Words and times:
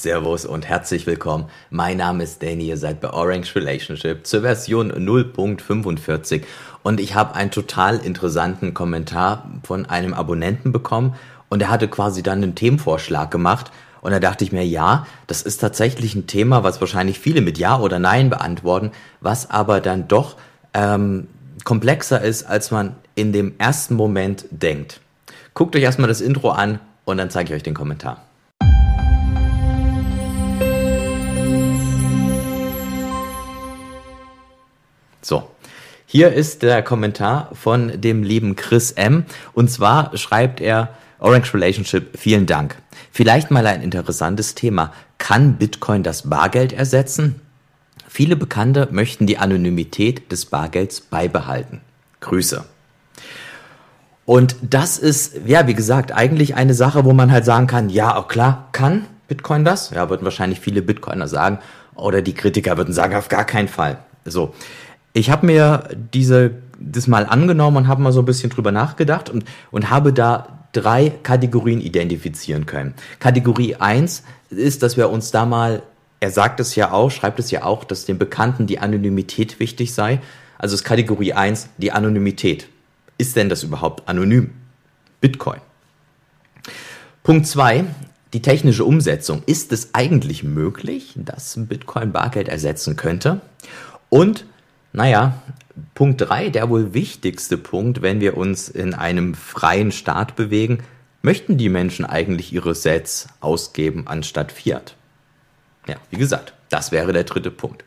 Servus 0.00 0.46
und 0.46 0.66
herzlich 0.66 1.06
willkommen. 1.06 1.50
Mein 1.68 1.98
Name 1.98 2.24
ist 2.24 2.42
Danny, 2.42 2.68
ihr 2.68 2.78
seid 2.78 3.02
bei 3.02 3.12
Orange 3.12 3.54
Relationship 3.54 4.26
zur 4.26 4.40
Version 4.40 4.90
0.45 4.90 6.42
und 6.82 7.00
ich 7.00 7.14
habe 7.14 7.34
einen 7.34 7.50
total 7.50 7.98
interessanten 7.98 8.72
Kommentar 8.72 9.50
von 9.62 9.84
einem 9.84 10.14
Abonnenten 10.14 10.72
bekommen 10.72 11.16
und 11.50 11.60
er 11.60 11.68
hatte 11.68 11.86
quasi 11.86 12.22
dann 12.22 12.42
einen 12.42 12.54
Themenvorschlag 12.54 13.30
gemacht 13.30 13.70
und 14.00 14.12
da 14.12 14.20
dachte 14.20 14.42
ich 14.42 14.52
mir, 14.52 14.64
ja, 14.64 15.06
das 15.26 15.42
ist 15.42 15.58
tatsächlich 15.58 16.14
ein 16.14 16.26
Thema, 16.26 16.64
was 16.64 16.80
wahrscheinlich 16.80 17.20
viele 17.20 17.42
mit 17.42 17.58
Ja 17.58 17.78
oder 17.78 17.98
Nein 17.98 18.30
beantworten, 18.30 18.92
was 19.20 19.50
aber 19.50 19.82
dann 19.82 20.08
doch 20.08 20.36
ähm, 20.72 21.26
komplexer 21.64 22.22
ist, 22.22 22.44
als 22.44 22.70
man 22.70 22.96
in 23.16 23.34
dem 23.34 23.52
ersten 23.58 23.96
Moment 23.96 24.46
denkt. 24.50 25.00
Guckt 25.52 25.76
euch 25.76 25.82
erstmal 25.82 26.08
das 26.08 26.22
Intro 26.22 26.52
an 26.52 26.80
und 27.04 27.18
dann 27.18 27.28
zeige 27.28 27.50
ich 27.50 27.56
euch 27.56 27.62
den 27.62 27.74
Kommentar. 27.74 28.24
So, 35.30 35.48
hier 36.06 36.32
ist 36.32 36.64
der 36.64 36.82
Kommentar 36.82 37.50
von 37.52 38.00
dem 38.00 38.24
lieben 38.24 38.56
Chris 38.56 38.90
M. 38.90 39.26
Und 39.52 39.70
zwar 39.70 40.16
schreibt 40.16 40.60
er, 40.60 40.88
Orange 41.20 41.54
Relationship, 41.54 42.18
vielen 42.18 42.46
Dank. 42.46 42.74
Vielleicht 43.12 43.52
mal 43.52 43.64
ein 43.68 43.80
interessantes 43.80 44.56
Thema. 44.56 44.92
Kann 45.18 45.54
Bitcoin 45.54 46.02
das 46.02 46.28
Bargeld 46.28 46.72
ersetzen? 46.72 47.40
Viele 48.08 48.34
Bekannte 48.34 48.88
möchten 48.90 49.28
die 49.28 49.38
Anonymität 49.38 50.32
des 50.32 50.46
Bargelds 50.46 51.00
beibehalten. 51.00 51.80
Grüße. 52.18 52.64
Und 54.24 54.56
das 54.62 54.98
ist, 54.98 55.42
ja, 55.46 55.68
wie 55.68 55.74
gesagt, 55.74 56.10
eigentlich 56.10 56.56
eine 56.56 56.74
Sache, 56.74 57.04
wo 57.04 57.12
man 57.12 57.30
halt 57.30 57.44
sagen 57.44 57.68
kann, 57.68 57.88
ja, 57.88 58.16
auch 58.16 58.26
klar, 58.26 58.68
kann 58.72 59.06
Bitcoin 59.28 59.64
das? 59.64 59.90
Ja, 59.90 60.10
würden 60.10 60.24
wahrscheinlich 60.24 60.58
viele 60.58 60.82
Bitcoiner 60.82 61.28
sagen. 61.28 61.60
Oder 61.94 62.20
die 62.20 62.34
Kritiker 62.34 62.76
würden 62.76 62.92
sagen, 62.92 63.14
auf 63.14 63.28
gar 63.28 63.44
keinen 63.44 63.68
Fall. 63.68 63.98
So. 64.24 64.54
Ich 65.12 65.30
habe 65.30 65.46
mir 65.46 65.88
diese, 66.12 66.52
das 66.78 67.06
mal 67.06 67.26
angenommen 67.26 67.78
und 67.78 67.88
habe 67.88 68.02
mal 68.02 68.12
so 68.12 68.20
ein 68.20 68.26
bisschen 68.26 68.50
drüber 68.50 68.72
nachgedacht 68.72 69.28
und, 69.28 69.44
und 69.70 69.90
habe 69.90 70.12
da 70.12 70.60
drei 70.72 71.10
Kategorien 71.22 71.80
identifizieren 71.80 72.66
können. 72.66 72.94
Kategorie 73.18 73.76
eins 73.76 74.22
ist, 74.50 74.82
dass 74.82 74.96
wir 74.96 75.10
uns 75.10 75.30
da 75.30 75.46
mal, 75.46 75.82
er 76.20 76.30
sagt 76.30 76.60
es 76.60 76.76
ja 76.76 76.92
auch, 76.92 77.10
schreibt 77.10 77.40
es 77.40 77.50
ja 77.50 77.64
auch, 77.64 77.84
dass 77.84 78.04
den 78.04 78.18
Bekannten 78.18 78.66
die 78.66 78.78
Anonymität 78.78 79.58
wichtig 79.58 79.94
sei. 79.94 80.20
Also 80.58 80.74
ist 80.74 80.84
Kategorie 80.84 81.32
eins 81.32 81.68
die 81.78 81.90
Anonymität. 81.92 82.68
Ist 83.18 83.36
denn 83.36 83.48
das 83.48 83.62
überhaupt 83.62 84.08
anonym? 84.08 84.50
Bitcoin. 85.20 85.60
Punkt 87.22 87.46
zwei 87.46 87.84
die 88.32 88.42
technische 88.42 88.84
Umsetzung. 88.84 89.42
Ist 89.46 89.72
es 89.72 89.92
eigentlich 89.92 90.44
möglich, 90.44 91.14
dass 91.16 91.54
Bitcoin 91.56 92.12
Bargeld 92.12 92.48
ersetzen 92.48 92.96
könnte? 92.96 93.40
Und 94.08 94.46
naja, 94.92 95.40
Punkt 95.94 96.20
3, 96.20 96.50
der 96.50 96.68
wohl 96.68 96.94
wichtigste 96.94 97.56
Punkt, 97.56 98.02
wenn 98.02 98.20
wir 98.20 98.36
uns 98.36 98.68
in 98.68 98.94
einem 98.94 99.34
freien 99.34 99.92
Staat 99.92 100.36
bewegen, 100.36 100.78
möchten 101.22 101.58
die 101.58 101.68
Menschen 101.68 102.04
eigentlich 102.04 102.52
ihre 102.52 102.74
Sets 102.74 103.28
ausgeben 103.40 104.06
anstatt 104.06 104.52
Fiat? 104.52 104.96
Ja, 105.86 105.96
wie 106.10 106.16
gesagt, 106.16 106.54
das 106.68 106.92
wäre 106.92 107.12
der 107.12 107.24
dritte 107.24 107.50
Punkt. 107.50 107.84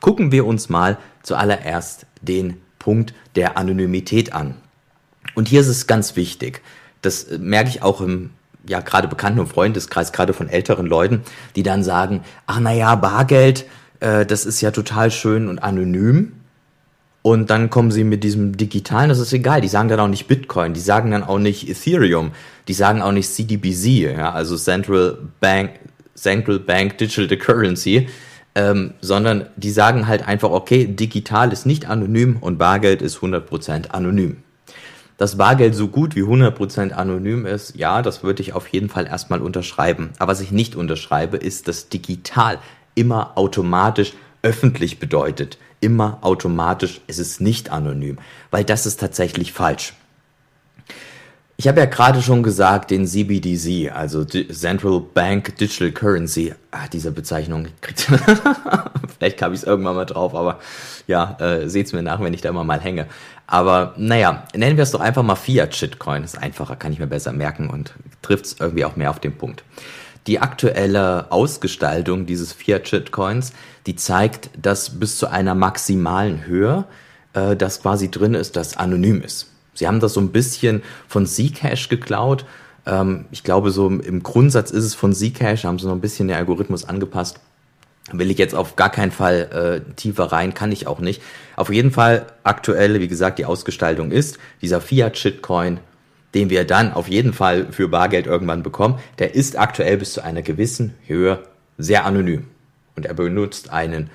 Gucken 0.00 0.32
wir 0.32 0.46
uns 0.46 0.68
mal 0.68 0.98
zuallererst 1.22 2.06
den 2.20 2.60
Punkt 2.78 3.14
der 3.36 3.56
Anonymität 3.56 4.32
an. 4.32 4.56
Und 5.34 5.48
hier 5.48 5.60
ist 5.60 5.68
es 5.68 5.86
ganz 5.86 6.16
wichtig, 6.16 6.62
das 7.02 7.26
merke 7.38 7.70
ich 7.70 7.82
auch 7.82 8.00
im 8.00 8.30
ja 8.66 8.80
gerade 8.80 9.08
Bekannten- 9.08 9.40
und 9.40 9.48
Freundeskreis, 9.48 10.12
gerade 10.12 10.32
von 10.32 10.48
älteren 10.48 10.86
Leuten, 10.86 11.22
die 11.54 11.62
dann 11.62 11.84
sagen, 11.84 12.24
ach 12.46 12.60
naja, 12.60 12.94
Bargeld, 12.94 13.66
äh, 14.00 14.24
das 14.24 14.46
ist 14.46 14.60
ja 14.60 14.70
total 14.70 15.10
schön 15.10 15.48
und 15.48 15.58
anonym. 15.62 16.32
Und 17.26 17.48
dann 17.48 17.70
kommen 17.70 17.90
sie 17.90 18.04
mit 18.04 18.22
diesem 18.22 18.54
digitalen, 18.54 19.08
das 19.08 19.18
ist 19.18 19.32
egal, 19.32 19.62
die 19.62 19.68
sagen 19.68 19.88
dann 19.88 19.98
auch 19.98 20.08
nicht 20.08 20.28
Bitcoin, 20.28 20.74
die 20.74 20.80
sagen 20.80 21.10
dann 21.10 21.24
auch 21.24 21.38
nicht 21.38 21.66
Ethereum, 21.66 22.32
die 22.68 22.74
sagen 22.74 23.00
auch 23.00 23.12
nicht 23.12 23.32
CDBC, 23.32 24.14
ja, 24.14 24.30
also 24.32 24.58
Central 24.58 25.16
Bank, 25.40 25.70
Central 26.14 26.58
Bank 26.58 26.98
Digital 26.98 27.34
Currency, 27.38 28.08
ähm, 28.54 28.92
sondern 29.00 29.46
die 29.56 29.70
sagen 29.70 30.06
halt 30.06 30.28
einfach, 30.28 30.50
okay, 30.50 30.84
digital 30.84 31.50
ist 31.50 31.64
nicht 31.64 31.88
anonym 31.88 32.36
und 32.42 32.58
Bargeld 32.58 33.00
ist 33.00 33.16
100% 33.16 33.92
anonym. 33.92 34.42
Dass 35.16 35.38
Bargeld 35.38 35.74
so 35.74 35.88
gut 35.88 36.16
wie 36.16 36.24
100% 36.24 36.90
anonym 36.90 37.46
ist, 37.46 37.74
ja, 37.74 38.02
das 38.02 38.22
würde 38.22 38.42
ich 38.42 38.52
auf 38.52 38.68
jeden 38.68 38.90
Fall 38.90 39.06
erstmal 39.06 39.40
unterschreiben. 39.40 40.10
Aber 40.18 40.32
was 40.32 40.42
ich 40.42 40.52
nicht 40.52 40.76
unterschreibe, 40.76 41.38
ist, 41.38 41.68
dass 41.68 41.88
digital 41.88 42.58
immer 42.94 43.38
automatisch 43.38 44.12
öffentlich 44.44 45.00
bedeutet 45.00 45.58
immer 45.80 46.18
automatisch, 46.22 47.00
es 47.08 47.18
ist 47.18 47.40
nicht 47.40 47.70
anonym, 47.70 48.18
weil 48.50 48.64
das 48.64 48.86
ist 48.86 49.00
tatsächlich 49.00 49.52
falsch. 49.52 49.94
Ich 51.56 51.68
habe 51.68 51.78
ja 51.78 51.86
gerade 51.86 52.20
schon 52.20 52.42
gesagt, 52.42 52.90
den 52.90 53.06
CBDC, 53.06 53.92
also 53.92 54.24
Central 54.24 55.00
Bank 55.00 55.56
Digital 55.56 55.92
Currency, 55.92 56.52
ach, 56.72 56.88
diese 56.88 57.12
Bezeichnung, 57.12 57.68
vielleicht 59.18 59.40
habe 59.40 59.54
ich 59.54 59.60
es 59.60 59.66
irgendwann 59.66 59.94
mal 59.94 60.04
drauf, 60.04 60.34
aber 60.34 60.58
ja, 61.06 61.36
äh, 61.38 61.68
seht's 61.68 61.92
mir 61.92 62.02
nach, 62.02 62.20
wenn 62.20 62.34
ich 62.34 62.40
da 62.40 62.48
immer 62.48 62.64
mal 62.64 62.80
hänge. 62.80 63.06
Aber 63.46 63.94
naja, 63.96 64.44
nennen 64.54 64.76
wir 64.76 64.82
es 64.82 64.90
doch 64.90 65.00
einfach 65.00 65.22
mal 65.22 65.36
Fiat-Shitcoin, 65.36 66.24
ist 66.24 66.38
einfacher, 66.38 66.74
kann 66.76 66.92
ich 66.92 66.98
mir 66.98 67.06
besser 67.06 67.32
merken 67.32 67.70
und 67.70 67.94
trifft 68.22 68.46
es 68.46 68.56
irgendwie 68.58 68.84
auch 68.84 68.96
mehr 68.96 69.10
auf 69.10 69.20
den 69.20 69.36
Punkt. 69.36 69.62
Die 70.26 70.40
aktuelle 70.40 71.30
Ausgestaltung 71.30 72.24
dieses 72.24 72.52
Fiat-Shitcoins, 72.52 73.52
die 73.86 73.96
zeigt, 73.96 74.50
dass 74.60 74.98
bis 74.98 75.18
zu 75.18 75.30
einer 75.30 75.54
maximalen 75.54 76.46
Höhe 76.46 76.84
äh, 77.34 77.56
das 77.56 77.82
quasi 77.82 78.10
drin 78.10 78.34
ist, 78.34 78.56
das 78.56 78.76
anonym 78.76 79.22
ist. 79.22 79.50
Sie 79.74 79.86
haben 79.86 80.00
das 80.00 80.14
so 80.14 80.20
ein 80.20 80.32
bisschen 80.32 80.82
von 81.08 81.26
Zcash 81.26 81.88
geklaut. 81.88 82.46
Ähm, 82.86 83.26
ich 83.32 83.42
glaube, 83.42 83.70
so 83.70 83.88
im 83.88 84.22
Grundsatz 84.22 84.70
ist 84.70 84.84
es 84.84 84.94
von 84.94 85.12
Zcash, 85.12 85.64
haben 85.64 85.78
sie 85.78 85.86
noch 85.86 85.94
ein 85.94 86.00
bisschen 86.00 86.28
den 86.28 86.36
Algorithmus 86.36 86.88
angepasst. 86.88 87.40
Will 88.12 88.30
ich 88.30 88.38
jetzt 88.38 88.54
auf 88.54 88.76
gar 88.76 88.90
keinen 88.90 89.12
Fall 89.12 89.82
äh, 89.86 89.92
tiefer 89.94 90.24
rein, 90.24 90.54
kann 90.54 90.72
ich 90.72 90.86
auch 90.86 91.00
nicht. 91.00 91.22
Auf 91.56 91.70
jeden 91.70 91.90
Fall 91.90 92.26
aktuell, 92.44 93.00
wie 93.00 93.08
gesagt, 93.08 93.38
die 93.38 93.46
Ausgestaltung 93.46 94.10
ist 94.10 94.38
dieser 94.60 94.80
Fiat-Shitcoin 94.80 95.80
den 96.34 96.50
wir 96.50 96.64
dann 96.64 96.92
auf 96.92 97.08
jeden 97.08 97.32
Fall 97.32 97.72
für 97.72 97.88
Bargeld 97.88 98.26
irgendwann 98.26 98.62
bekommen, 98.62 98.98
der 99.18 99.34
ist 99.34 99.58
aktuell 99.58 99.96
bis 99.96 100.12
zu 100.12 100.22
einer 100.22 100.42
gewissen 100.42 100.94
Höhe 101.06 101.42
sehr 101.78 102.04
anonym. 102.04 102.46
Und 102.96 103.06
er 103.06 103.14
benutzt 103.14 103.70
einen, 103.70 104.10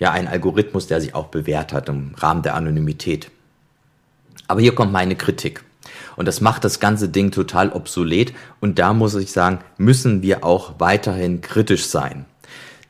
ja, 0.00 0.12
einen 0.12 0.28
Algorithmus, 0.28 0.86
der 0.86 1.00
sich 1.00 1.14
auch 1.14 1.26
bewährt 1.26 1.72
hat 1.72 1.88
im 1.88 2.14
Rahmen 2.16 2.42
der 2.42 2.54
Anonymität. 2.54 3.30
Aber 4.48 4.60
hier 4.60 4.74
kommt 4.74 4.92
meine 4.92 5.16
Kritik. 5.16 5.64
Und 6.16 6.26
das 6.26 6.40
macht 6.40 6.64
das 6.64 6.80
ganze 6.80 7.08
Ding 7.08 7.30
total 7.30 7.70
obsolet. 7.70 8.32
Und 8.60 8.78
da 8.78 8.92
muss 8.92 9.14
ich 9.14 9.32
sagen, 9.32 9.60
müssen 9.78 10.22
wir 10.22 10.44
auch 10.44 10.74
weiterhin 10.78 11.40
kritisch 11.40 11.86
sein. 11.86 12.24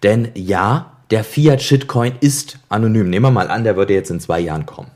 Denn 0.02 0.28
ja, 0.34 0.92
der 1.10 1.24
Fiat-Shitcoin 1.24 2.14
ist 2.20 2.58
anonym. 2.68 3.08
Nehmen 3.08 3.26
wir 3.26 3.30
mal 3.30 3.48
an, 3.48 3.64
der 3.64 3.76
würde 3.76 3.94
jetzt 3.94 4.10
in 4.10 4.20
zwei 4.20 4.40
Jahren 4.40 4.66
kommen. 4.66 4.90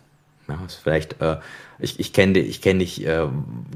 Ja, 0.48 0.58
ist 0.66 0.76
vielleicht 0.82 1.20
äh, 1.20 1.36
ich, 1.80 2.00
ich 2.00 2.12
kenne 2.12 2.38
ich 2.38 2.60
kenn 2.60 2.78
nicht 2.78 3.04
äh, 3.04 3.26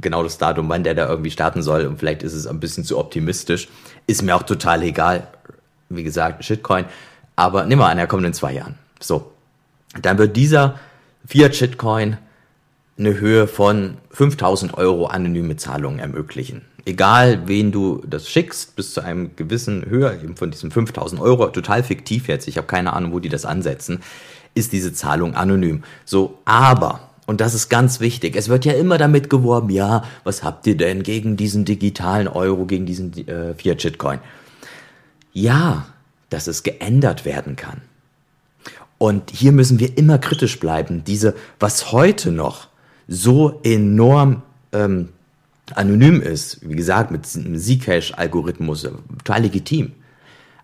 genau 0.01 0.23
das 0.23 0.39
Datum, 0.39 0.69
wann 0.69 0.85
der 0.85 0.95
da 0.95 1.09
irgendwie 1.09 1.31
starten 1.31 1.63
soll 1.63 1.87
und 1.87 1.99
vielleicht 1.99 2.23
ist 2.23 2.35
es 2.35 2.47
ein 2.47 2.61
bisschen 2.61 2.85
zu 2.85 2.99
optimistisch. 2.99 3.69
Ist 4.07 4.23
mir 4.23 4.35
auch 4.35 4.43
total 4.43 4.83
egal. 4.83 5.29
Wie 5.89 6.03
gesagt, 6.03 6.45
Shitcoin. 6.45 6.87
Aber 7.37 7.65
nimm 7.65 7.79
mal 7.79 7.91
an, 7.91 7.99
er 7.99 8.07
kommt 8.07 8.25
in 8.25 8.35
zwei 8.35 8.53
Jahren. 8.53 8.77
So. 9.01 9.33
Dann 10.01 10.19
wird 10.19 10.37
dieser 10.37 10.79
Fiat-Shitcoin 11.27 12.17
eine 12.99 13.21
Höhe 13.21 13.47
von 13.47 13.99
5000 14.11 14.75
Euro 14.75 15.07
anonyme 15.07 15.57
Zahlungen 15.57 15.99
ermöglichen. 15.99 16.63
Egal, 16.85 17.47
wen 17.47 17.71
du 17.71 18.03
das 18.07 18.29
schickst, 18.29 18.75
bis 18.75 18.95
zu 18.95 19.03
einem 19.03 19.37
gewissen 19.37 19.87
Höhe, 19.87 20.19
eben 20.23 20.37
von 20.37 20.51
diesen 20.51 20.71
5000 20.71 21.21
Euro, 21.21 21.47
total 21.49 21.85
fiktiv 21.85 22.27
jetzt, 22.27 22.49
ich 22.49 22.57
habe 22.57 22.67
keine 22.67 22.93
Ahnung, 22.93 23.13
wo 23.13 23.21
die 23.21 23.29
das 23.29 23.45
ansetzen, 23.45 24.01
ist 24.55 24.73
diese 24.73 24.93
Zahlung 24.93 25.35
anonym. 25.35 25.85
So, 26.05 26.39
aber 26.45 27.12
und 27.33 27.41
das 27.41 27.55
ist 27.55 27.71
ganz 27.71 27.99
wichtig. 28.01 28.37
Es 28.37 28.51
wird 28.51 28.67
ja 28.67 28.75
immer 28.75 28.99
damit 28.99 29.31
geworben, 29.31 29.71
ja, 29.71 30.05
was 30.23 30.45
habt 30.45 30.67
ihr 30.67 30.77
denn 30.77 31.03
gegen 31.03 31.39
diesen 31.39 31.65
digitalen 31.65 32.29
Euro, 32.29 32.67
gegen 32.67 32.85
diesen 32.85 33.27
äh, 33.27 33.55
Fiat-Shitcoin? 33.55 34.19
Ja, 35.33 35.87
dass 36.29 36.47
es 36.47 36.63
geändert 36.63 37.25
werden 37.25 37.57
kann. 37.57 37.81
Und 38.99 39.31
hier 39.31 39.51
müssen 39.53 39.81
wir 39.81 39.97
immer 39.97 40.19
kritisch 40.19 40.61
bleiben. 40.61 41.05
Diese, 41.07 41.35
was 41.59 41.91
heute 41.91 42.33
noch 42.33 42.69
so 43.09 43.61
enorm 43.63 44.43
ähm, 44.73 45.09
anonym 45.75 46.21
ist, 46.21 46.69
wie 46.69 46.77
gesagt, 46.77 47.11
mit 47.11 47.27
einem 47.35 47.59
Zcash-Algorithmus, 47.59 48.83
total 48.83 49.41
legitim. 49.41 49.93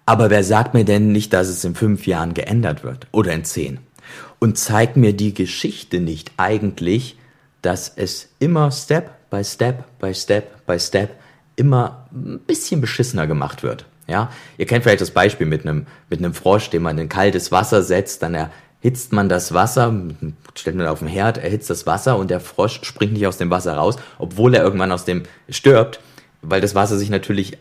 Aber 0.04 0.28
wer 0.28 0.44
sagt 0.44 0.74
mir 0.74 0.84
denn 0.84 1.12
nicht, 1.12 1.32
dass 1.32 1.48
es 1.48 1.64
in 1.64 1.74
fünf 1.74 2.06
Jahren 2.06 2.34
geändert 2.34 2.84
wird 2.84 3.06
oder 3.10 3.32
in 3.32 3.46
zehn? 3.46 3.78
Und 4.38 4.58
zeigt 4.58 4.96
mir 4.96 5.12
die 5.12 5.34
Geschichte 5.34 6.00
nicht 6.00 6.32
eigentlich, 6.37 7.16
dass 7.62 7.93
es 7.94 8.28
immer 8.38 8.70
Step 8.70 9.10
by 9.31 9.44
Step 9.44 9.99
by 9.99 10.14
Step 10.14 10.66
by 10.66 10.78
Step 10.78 11.10
immer 11.56 12.08
ein 12.12 12.38
bisschen 12.40 12.81
beschissener 12.81 13.26
gemacht 13.26 13.62
wird. 13.62 13.84
Ja, 14.06 14.31
ihr 14.56 14.66
kennt 14.66 14.84
vielleicht 14.84 15.02
das 15.02 15.10
Beispiel 15.10 15.46
mit 15.46 15.66
einem, 15.66 15.87
mit 16.08 16.20
einem 16.20 16.32
Frosch, 16.32 16.70
den 16.70 16.82
man 16.82 16.96
in 16.96 17.08
kaltes 17.10 17.52
Wasser 17.52 17.82
setzt, 17.82 18.22
dann 18.22 18.34
erhitzt 18.34 19.12
man 19.12 19.28
das 19.28 19.52
Wasser, 19.52 19.94
stellt 20.54 20.76
man 20.76 20.87
auf 20.87 21.00
den 21.00 21.08
Herd, 21.08 21.37
erhitzt 21.37 21.69
das 21.69 21.87
Wasser 21.87 22.16
und 22.16 22.31
der 22.31 22.40
Frosch 22.40 22.81
springt 22.84 23.12
nicht 23.12 23.26
aus 23.26 23.37
dem 23.37 23.50
Wasser 23.50 23.75
raus, 23.75 23.96
obwohl 24.19 24.54
er 24.54 24.62
irgendwann 24.62 24.93
aus 24.93 25.04
dem 25.04 25.25
stirbt, 25.50 26.00
weil 26.40 26.62
das 26.62 26.75
Wasser 26.75 26.96
sich 26.96 27.11
natürlich 27.11 27.58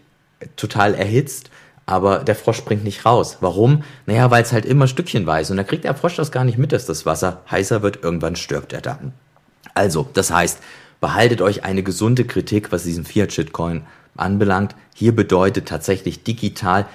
total 0.56 0.94
erhitzt, 0.94 1.50
aber 1.88 2.20
der 2.20 2.36
Frosch 2.36 2.58
springt 2.58 2.84
nicht 2.84 3.06
raus. 3.06 3.38
Warum? 3.40 3.84
Naja, 4.06 4.30
weil 4.30 4.44
es 4.44 4.52
halt 4.52 4.66
immer 4.66 4.88
stückchenweise 4.88 5.54
und 5.54 5.58
da 5.58 5.64
kriegt 5.64 5.86
der 5.86 5.96
Frosch 5.96 6.18
das 6.18 6.32
gar 6.32 6.44
nicht 6.44 6.60
mit, 6.60 6.74
dass 6.74 6.86
das 6.86 7.08
Wasser 7.08 7.42
heißer 7.50 7.82
wird, 7.82 8.04
irgendwann 8.04 8.36
stirbt 8.36 8.74
er 8.74 8.82
dann. 8.82 9.14
Also, 9.74 10.08
das 10.14 10.32
heißt, 10.32 10.60
behaltet 11.00 11.42
euch 11.42 11.64
eine 11.64 11.84
gesunde 11.84 12.26
Kritik, 12.26 12.72
was 12.72 12.84
diesen 12.84 13.06
Fiat-Shitcoin 13.06 13.84
anbelangt. 14.18 14.76
Hier 14.94 15.16
bedeutet 15.16 15.68
tatsächlich 15.68 16.24
digital, 16.24 16.86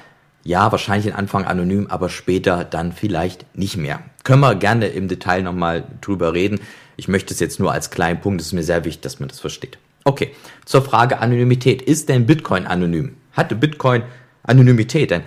ja, 0.44 0.70
wahrscheinlich 0.72 1.06
in 1.06 1.14
Anfang 1.14 1.44
anonym, 1.46 1.86
aber 1.88 2.08
später 2.08 2.64
dann 2.64 2.92
vielleicht 2.92 3.46
nicht 3.56 3.76
mehr. 3.76 4.00
Können 4.24 4.40
wir 4.40 4.56
gerne 4.56 4.88
im 4.88 5.08
Detail 5.08 5.42
nochmal 5.42 5.84
drüber 6.00 6.34
reden. 6.34 6.60
Ich 6.96 7.08
möchte 7.08 7.32
es 7.32 7.40
jetzt 7.40 7.60
nur 7.60 7.72
als 7.72 7.90
kleinen 7.90 8.20
Punkt, 8.20 8.40
es 8.40 8.48
ist 8.48 8.52
mir 8.52 8.62
sehr 8.62 8.84
wichtig, 8.84 9.02
dass 9.02 9.20
man 9.20 9.28
das 9.28 9.40
versteht. 9.40 9.78
Okay, 10.04 10.34
zur 10.64 10.82
Frage 10.82 11.20
Anonymität. 11.20 11.80
Ist 11.80 12.08
denn 12.08 12.26
Bitcoin 12.26 12.66
anonym? 12.66 13.16
Hatte 13.32 13.54
Bitcoin 13.54 14.02
Anonymität? 14.42 15.10
Denn 15.10 15.22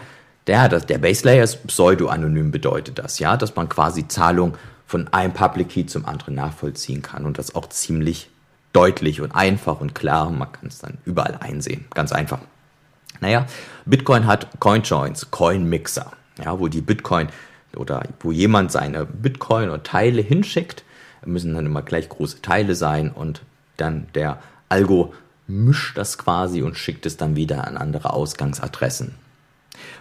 der, 0.47 0.67
der 0.67 0.97
Base 0.97 1.25
Layer 1.25 1.43
ist 1.43 1.65
pseudo-anonym 1.67 2.51
bedeutet 2.51 2.99
das, 2.99 3.19
ja, 3.19 3.37
dass 3.37 3.55
man 3.55 3.69
quasi 3.69 4.07
Zahlung 4.07 4.55
von 4.85 5.07
einem 5.07 5.33
Public 5.33 5.69
Key 5.69 5.85
zum 5.85 6.05
anderen 6.05 6.35
nachvollziehen 6.35 7.01
kann 7.01 7.25
und 7.25 7.37
das 7.37 7.55
auch 7.55 7.69
ziemlich 7.69 8.29
deutlich 8.73 9.21
und 9.21 9.31
einfach 9.31 9.81
und 9.81 9.95
klar. 9.95 10.29
Man 10.29 10.51
kann 10.51 10.67
es 10.67 10.79
dann 10.79 10.97
überall 11.05 11.37
einsehen. 11.39 11.85
Ganz 11.93 12.11
einfach. 12.11 12.39
Naja, 13.21 13.47
Bitcoin 13.85 14.27
hat 14.27 14.59
CoinJoins, 14.59 15.31
Coin-Mixer, 15.31 16.11
ja, 16.43 16.59
wo 16.59 16.67
die 16.67 16.81
Bitcoin 16.81 17.29
oder 17.75 18.03
wo 18.19 18.31
jemand 18.31 18.71
seine 18.71 19.05
Bitcoin 19.05 19.69
und 19.69 19.85
Teile 19.85 20.21
hinschickt, 20.21 20.83
müssen 21.25 21.55
dann 21.55 21.65
immer 21.65 21.81
gleich 21.81 22.09
große 22.09 22.41
Teile 22.41 22.75
sein 22.75 23.09
und 23.09 23.41
dann 23.77 24.07
der 24.13 24.39
Algo 24.69 25.13
mischt 25.47 25.97
das 25.97 26.17
quasi 26.17 26.61
und 26.61 26.77
schickt 26.77 27.05
es 27.05 27.17
dann 27.17 27.35
wieder 27.35 27.67
an 27.67 27.77
andere 27.77 28.13
Ausgangsadressen. 28.13 29.15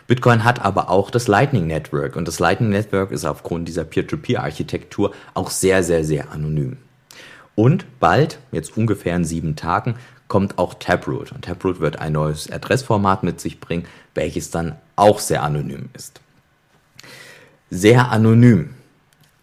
Bitcoin 0.06 0.44
hat 0.44 0.64
aber 0.64 0.90
auch 0.90 1.10
das 1.10 1.28
Lightning 1.28 1.66
Network 1.66 2.16
und 2.16 2.28
das 2.28 2.38
Lightning 2.38 2.70
Network 2.70 3.10
ist 3.10 3.24
aufgrund 3.24 3.68
dieser 3.68 3.84
Peer-to-Peer-Architektur 3.84 5.12
auch 5.34 5.50
sehr, 5.50 5.82
sehr, 5.82 6.04
sehr 6.04 6.30
anonym. 6.30 6.76
Und 7.54 7.86
bald, 8.00 8.38
jetzt 8.52 8.76
ungefähr 8.76 9.16
in 9.16 9.24
sieben 9.24 9.56
Tagen, 9.56 9.96
kommt 10.28 10.58
auch 10.58 10.74
Taproot. 10.74 11.32
Und 11.32 11.44
Taproot 11.44 11.80
wird 11.80 11.98
ein 11.98 12.12
neues 12.12 12.50
Adressformat 12.50 13.22
mit 13.22 13.40
sich 13.40 13.60
bringen, 13.60 13.86
welches 14.14 14.50
dann 14.50 14.76
auch 14.96 15.20
sehr 15.20 15.42
anonym 15.42 15.88
ist. 15.92 16.20
Sehr 17.70 18.10
anonym. 18.10 18.74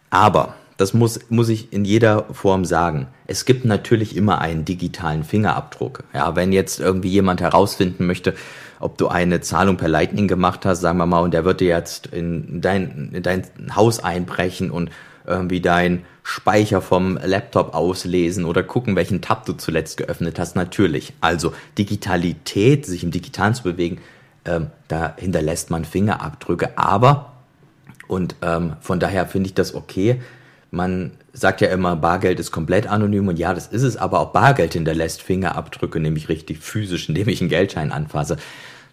Aber, 0.09 0.55
das 0.81 0.95
muss, 0.95 1.19
muss 1.29 1.49
ich 1.49 1.71
in 1.71 1.85
jeder 1.85 2.25
Form 2.33 2.65
sagen, 2.65 3.07
es 3.27 3.45
gibt 3.45 3.65
natürlich 3.65 4.17
immer 4.17 4.41
einen 4.41 4.65
digitalen 4.65 5.23
Fingerabdruck. 5.23 6.03
Ja, 6.11 6.35
wenn 6.35 6.51
jetzt 6.51 6.79
irgendwie 6.79 7.09
jemand 7.09 7.39
herausfinden 7.39 8.07
möchte, 8.07 8.33
ob 8.79 8.97
du 8.97 9.07
eine 9.07 9.41
Zahlung 9.41 9.77
per 9.77 9.87
Lightning 9.87 10.27
gemacht 10.27 10.65
hast, 10.65 10.81
sagen 10.81 10.97
wir 10.97 11.05
mal, 11.05 11.19
und 11.19 11.35
der 11.35 11.45
wird 11.45 11.61
dir 11.61 11.67
jetzt 11.67 12.07
in 12.07 12.61
dein, 12.61 13.11
in 13.13 13.21
dein 13.21 13.45
Haus 13.75 14.03
einbrechen 14.03 14.71
und 14.71 14.89
irgendwie 15.27 15.61
dein 15.61 16.03
Speicher 16.23 16.81
vom 16.81 17.19
Laptop 17.23 17.75
auslesen 17.75 18.43
oder 18.43 18.63
gucken, 18.63 18.95
welchen 18.95 19.21
Tab 19.21 19.45
du 19.45 19.53
zuletzt 19.53 19.97
geöffnet 19.97 20.39
hast. 20.39 20.55
Natürlich. 20.55 21.13
Also 21.21 21.53
Digitalität, 21.77 22.87
sich 22.87 23.03
im 23.03 23.11
Digitalen 23.11 23.53
zu 23.53 23.61
bewegen, 23.61 23.99
ähm, 24.45 24.71
da 24.87 25.13
hinterlässt 25.15 25.69
man 25.69 25.85
Fingerabdrücke. 25.85 26.75
Aber, 26.75 27.33
und 28.07 28.35
ähm, 28.41 28.77
von 28.81 28.99
daher 28.99 29.27
finde 29.27 29.45
ich 29.45 29.53
das 29.53 29.75
okay, 29.75 30.19
man 30.71 31.11
sagt 31.33 31.59
ja 31.59 31.67
immer, 31.67 31.97
Bargeld 31.97 32.39
ist 32.39 32.51
komplett 32.51 32.87
anonym 32.87 33.27
und 33.27 33.37
ja, 33.37 33.53
das 33.53 33.67
ist 33.67 33.83
es, 33.83 33.97
aber 33.97 34.21
auch 34.21 34.31
Bargeld 34.31 34.73
hinterlässt 34.73 35.21
Fingerabdrücke, 35.21 35.99
nämlich 35.99 36.29
richtig 36.29 36.59
physisch, 36.59 37.09
indem 37.09 37.27
ich 37.27 37.41
einen 37.41 37.49
Geldschein 37.49 37.91
anfasse. 37.91 38.37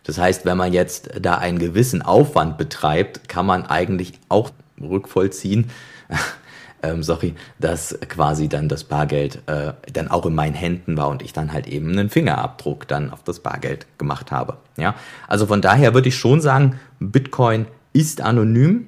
Das 0.02 0.18
heißt, 0.18 0.44
wenn 0.44 0.56
man 0.56 0.72
jetzt 0.72 1.10
da 1.20 1.36
einen 1.38 1.58
gewissen 1.58 2.02
Aufwand 2.02 2.58
betreibt, 2.58 3.28
kann 3.28 3.46
man 3.46 3.64
eigentlich 3.64 4.14
auch 4.28 4.50
rückvollziehen, 4.80 5.70
ähm, 6.82 7.04
sorry, 7.04 7.34
dass 7.60 7.96
quasi 8.08 8.48
dann 8.48 8.68
das 8.68 8.84
Bargeld 8.84 9.42
äh, 9.46 9.72
dann 9.92 10.08
auch 10.08 10.26
in 10.26 10.34
meinen 10.34 10.54
Händen 10.54 10.96
war 10.96 11.08
und 11.08 11.22
ich 11.22 11.32
dann 11.32 11.52
halt 11.52 11.68
eben 11.68 11.90
einen 11.92 12.10
Fingerabdruck 12.10 12.88
dann 12.88 13.12
auf 13.12 13.22
das 13.22 13.40
Bargeld 13.40 13.86
gemacht 13.98 14.32
habe. 14.32 14.56
Ja, 14.76 14.96
also 15.28 15.46
von 15.46 15.62
daher 15.62 15.94
würde 15.94 16.08
ich 16.08 16.16
schon 16.16 16.40
sagen, 16.40 16.80
Bitcoin 16.98 17.66
ist 17.92 18.20
anonym, 18.20 18.87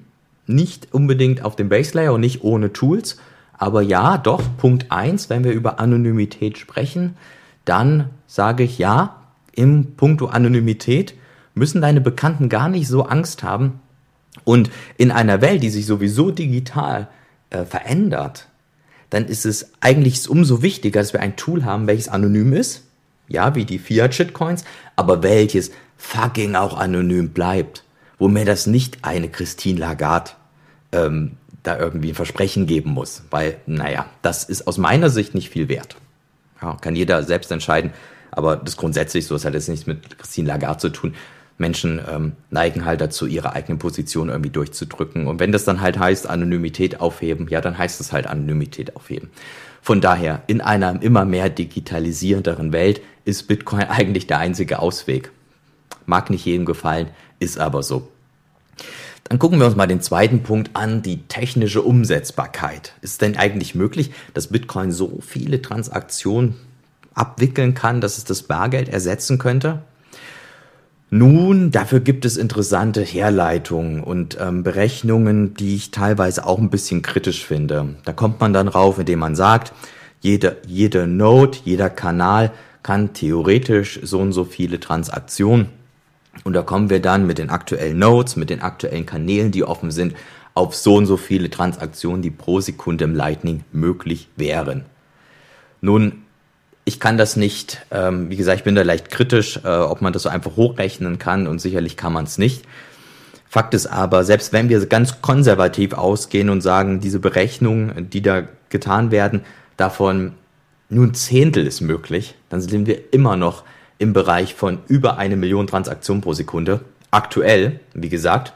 nicht 0.50 0.92
unbedingt 0.92 1.44
auf 1.44 1.56
dem 1.56 1.68
Base 1.68 1.94
Layer 1.94 2.12
und 2.12 2.20
nicht 2.20 2.42
ohne 2.44 2.72
Tools, 2.72 3.18
aber 3.52 3.82
ja, 3.82 4.18
doch, 4.18 4.42
Punkt 4.58 4.86
eins, 4.90 5.30
wenn 5.30 5.44
wir 5.44 5.52
über 5.52 5.80
Anonymität 5.80 6.58
sprechen, 6.58 7.16
dann 7.64 8.10
sage 8.26 8.64
ich 8.64 8.78
ja, 8.78 9.16
im 9.52 9.96
Punkto 9.96 10.26
Anonymität 10.26 11.14
müssen 11.54 11.80
deine 11.82 12.00
Bekannten 12.00 12.48
gar 12.48 12.68
nicht 12.68 12.88
so 12.88 13.04
Angst 13.04 13.42
haben, 13.42 13.80
und 14.44 14.70
in 14.96 15.10
einer 15.10 15.40
Welt, 15.40 15.62
die 15.62 15.70
sich 15.70 15.86
sowieso 15.86 16.30
digital 16.30 17.08
äh, 17.50 17.64
verändert, 17.64 18.48
dann 19.10 19.26
ist 19.26 19.44
es 19.44 19.72
eigentlich 19.80 20.28
umso 20.28 20.62
wichtiger, 20.62 21.00
dass 21.00 21.12
wir 21.12 21.20
ein 21.20 21.36
Tool 21.36 21.64
haben, 21.64 21.86
welches 21.86 22.08
anonym 22.08 22.52
ist, 22.52 22.84
ja, 23.28 23.54
wie 23.54 23.64
die 23.64 23.78
Fiat-Shitcoins, 23.78 24.64
aber 24.96 25.22
welches 25.22 25.72
fucking 25.96 26.54
auch 26.54 26.76
anonym 26.78 27.30
bleibt, 27.30 27.84
wo 28.18 28.28
mir 28.28 28.44
das 28.44 28.66
nicht 28.66 28.98
eine 29.02 29.28
Christine 29.28 29.80
Lagarde 29.80 30.32
ähm, 30.92 31.32
da 31.62 31.78
irgendwie 31.78 32.10
ein 32.10 32.14
Versprechen 32.14 32.66
geben 32.66 32.90
muss, 32.90 33.22
weil, 33.30 33.58
naja, 33.66 34.06
das 34.22 34.44
ist 34.44 34.66
aus 34.66 34.78
meiner 34.78 35.10
Sicht 35.10 35.34
nicht 35.34 35.50
viel 35.50 35.68
wert. 35.68 35.96
Ja, 36.62 36.76
kann 36.80 36.96
jeder 36.96 37.22
selbst 37.22 37.50
entscheiden, 37.50 37.92
aber 38.30 38.56
das 38.56 38.76
grundsätzlich 38.76 39.26
so, 39.26 39.34
das 39.34 39.44
hat 39.44 39.54
jetzt 39.54 39.68
nichts 39.68 39.86
mit 39.86 40.18
Christine 40.18 40.48
Lagarde 40.48 40.78
zu 40.78 40.88
tun. 40.90 41.14
Menschen 41.58 42.00
ähm, 42.10 42.32
neigen 42.50 42.86
halt 42.86 43.02
dazu, 43.02 43.26
ihre 43.26 43.52
eigene 43.52 43.76
Position 43.76 44.30
irgendwie 44.30 44.50
durchzudrücken. 44.50 45.26
Und 45.26 45.40
wenn 45.40 45.52
das 45.52 45.64
dann 45.64 45.82
halt 45.82 45.98
heißt, 45.98 46.26
Anonymität 46.28 47.00
aufheben, 47.00 47.48
ja, 47.48 47.60
dann 47.60 47.76
heißt 47.76 48.00
es 48.00 48.12
halt 48.12 48.26
Anonymität 48.26 48.96
aufheben. 48.96 49.30
Von 49.82 50.00
daher, 50.00 50.42
in 50.46 50.60
einer 50.62 51.02
immer 51.02 51.24
mehr 51.26 51.50
digitalisierenderen 51.50 52.72
Welt 52.72 53.02
ist 53.24 53.46
Bitcoin 53.46 53.82
eigentlich 53.88 54.26
der 54.26 54.38
einzige 54.38 54.78
Ausweg. 54.78 55.30
Mag 56.06 56.30
nicht 56.30 56.46
jedem 56.46 56.64
gefallen, 56.64 57.08
ist 57.38 57.58
aber 57.58 57.82
so. 57.82 58.08
Dann 59.30 59.38
gucken 59.38 59.60
wir 59.60 59.66
uns 59.66 59.76
mal 59.76 59.86
den 59.86 60.00
zweiten 60.00 60.42
Punkt 60.42 60.70
an, 60.74 61.02
die 61.02 61.22
technische 61.28 61.82
Umsetzbarkeit. 61.82 62.94
Ist 63.00 63.22
denn 63.22 63.36
eigentlich 63.36 63.76
möglich, 63.76 64.10
dass 64.34 64.48
Bitcoin 64.48 64.90
so 64.90 65.20
viele 65.24 65.62
Transaktionen 65.62 66.56
abwickeln 67.14 67.74
kann, 67.74 68.00
dass 68.00 68.18
es 68.18 68.24
das 68.24 68.42
Bargeld 68.42 68.88
ersetzen 68.88 69.38
könnte? 69.38 69.82
Nun, 71.10 71.70
dafür 71.70 72.00
gibt 72.00 72.24
es 72.24 72.36
interessante 72.36 73.02
Herleitungen 73.02 74.02
und 74.02 74.36
ähm, 74.40 74.64
Berechnungen, 74.64 75.54
die 75.54 75.76
ich 75.76 75.92
teilweise 75.92 76.44
auch 76.44 76.58
ein 76.58 76.70
bisschen 76.70 77.02
kritisch 77.02 77.46
finde. 77.46 77.94
Da 78.04 78.12
kommt 78.12 78.40
man 78.40 78.52
dann 78.52 78.66
rauf, 78.66 78.98
indem 78.98 79.20
man 79.20 79.36
sagt, 79.36 79.72
jede, 80.20 80.56
jede 80.66 81.06
Node, 81.06 81.58
jeder 81.64 81.88
Kanal 81.88 82.50
kann 82.82 83.12
theoretisch 83.12 84.00
so 84.02 84.18
und 84.18 84.32
so 84.32 84.42
viele 84.42 84.80
Transaktionen. 84.80 85.68
Und 86.44 86.52
da 86.52 86.62
kommen 86.62 86.90
wir 86.90 87.00
dann 87.00 87.26
mit 87.26 87.38
den 87.38 87.50
aktuellen 87.50 87.98
Nodes, 87.98 88.36
mit 88.36 88.50
den 88.50 88.62
aktuellen 88.62 89.06
Kanälen, 89.06 89.50
die 89.50 89.64
offen 89.64 89.90
sind, 89.90 90.14
auf 90.54 90.74
so 90.74 90.96
und 90.96 91.06
so 91.06 91.16
viele 91.16 91.50
Transaktionen, 91.50 92.22
die 92.22 92.30
pro 92.30 92.60
Sekunde 92.60 93.04
im 93.04 93.14
Lightning 93.14 93.64
möglich 93.72 94.28
wären. 94.36 94.84
Nun 95.80 96.22
ich 96.84 96.98
kann 96.98 97.18
das 97.18 97.36
nicht, 97.36 97.86
ähm, 97.92 98.30
wie 98.30 98.36
gesagt, 98.36 98.58
ich 98.58 98.64
bin 98.64 98.74
da 98.74 98.82
leicht 98.82 99.10
kritisch, 99.10 99.60
äh, 99.62 99.68
ob 99.68 100.00
man 100.00 100.12
das 100.12 100.22
so 100.22 100.28
einfach 100.28 100.56
hochrechnen 100.56 101.18
kann 101.18 101.46
und 101.46 101.60
sicherlich 101.60 101.96
kann 101.96 102.12
man 102.12 102.24
es 102.24 102.36
nicht. 102.36 102.64
Fakt 103.48 103.74
ist 103.74 103.86
aber, 103.86 104.24
selbst 104.24 104.52
wenn 104.52 104.68
wir 104.68 104.84
ganz 104.86 105.22
konservativ 105.22 105.92
ausgehen 105.92 106.50
und 106.50 106.62
sagen, 106.62 107.00
diese 107.00 107.20
Berechnungen, 107.20 108.10
die 108.10 108.22
da 108.22 108.42
getan 108.70 109.10
werden, 109.12 109.42
davon 109.76 110.32
nur 110.88 111.06
ein 111.06 111.14
Zehntel 111.14 111.66
ist 111.66 111.80
möglich, 111.80 112.34
dann 112.48 112.60
sind 112.60 112.86
wir 112.86 113.12
immer 113.12 113.36
noch 113.36 113.62
im 114.00 114.14
Bereich 114.14 114.54
von 114.54 114.78
über 114.88 115.18
eine 115.18 115.36
Million 115.36 115.66
Transaktionen 115.66 116.22
pro 116.22 116.32
Sekunde. 116.32 116.80
Aktuell, 117.10 117.80
wie 117.92 118.08
gesagt, 118.08 118.54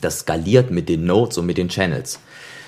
das 0.00 0.20
skaliert 0.20 0.70
mit 0.70 0.88
den 0.88 1.04
Nodes 1.04 1.36
und 1.38 1.46
mit 1.46 1.58
den 1.58 1.68
Channels. 1.68 2.18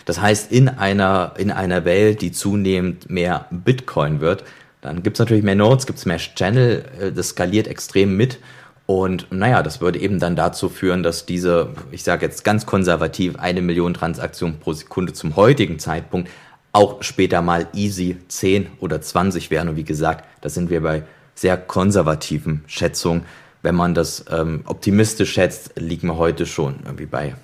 Das 0.04 0.20
heißt, 0.20 0.52
in 0.52 0.68
einer, 0.68 1.32
in 1.38 1.50
einer 1.50 1.84
Welt, 1.84 2.20
die 2.20 2.30
zunehmend 2.30 3.08
mehr 3.08 3.46
Bitcoin 3.50 4.20
wird, 4.20 4.44
dann 4.82 5.02
gibt 5.02 5.16
es 5.16 5.20
natürlich 5.20 5.42
mehr 5.42 5.54
Nodes, 5.54 5.86
gibt 5.86 6.00
es 6.00 6.06
mehr 6.06 6.18
Channel, 6.18 6.84
äh, 7.00 7.12
das 7.12 7.30
skaliert 7.30 7.66
extrem 7.66 8.16
mit. 8.16 8.40
Und 8.84 9.28
naja, 9.30 9.62
das 9.62 9.80
würde 9.80 9.98
eben 9.98 10.18
dann 10.18 10.36
dazu 10.36 10.68
führen, 10.68 11.02
dass 11.02 11.24
diese, 11.24 11.70
ich 11.92 12.02
sage 12.02 12.26
jetzt 12.26 12.44
ganz 12.44 12.66
konservativ, 12.66 13.36
eine 13.36 13.62
Million 13.62 13.94
Transaktionen 13.94 14.60
pro 14.60 14.74
Sekunde 14.74 15.14
zum 15.14 15.36
heutigen 15.36 15.78
Zeitpunkt 15.78 16.28
auch 16.72 17.02
später 17.02 17.40
mal 17.40 17.68
easy 17.72 18.18
10 18.28 18.66
oder 18.80 19.00
20 19.00 19.50
wären. 19.50 19.70
Und 19.70 19.76
wie 19.76 19.84
gesagt, 19.84 20.26
da 20.42 20.50
sind 20.50 20.68
wir 20.68 20.82
bei 20.82 21.04
sehr 21.34 21.56
konservativen 21.56 22.64
Schätzungen, 22.66 23.24
wenn 23.62 23.74
man 23.74 23.94
das 23.94 24.24
ähm, 24.30 24.62
optimistisch 24.66 25.32
schätzt, 25.32 25.72
liegen 25.76 26.08
wir 26.08 26.16
heute 26.16 26.46
schon 26.46 26.80
irgendwie 26.84 27.06
bei 27.06 27.36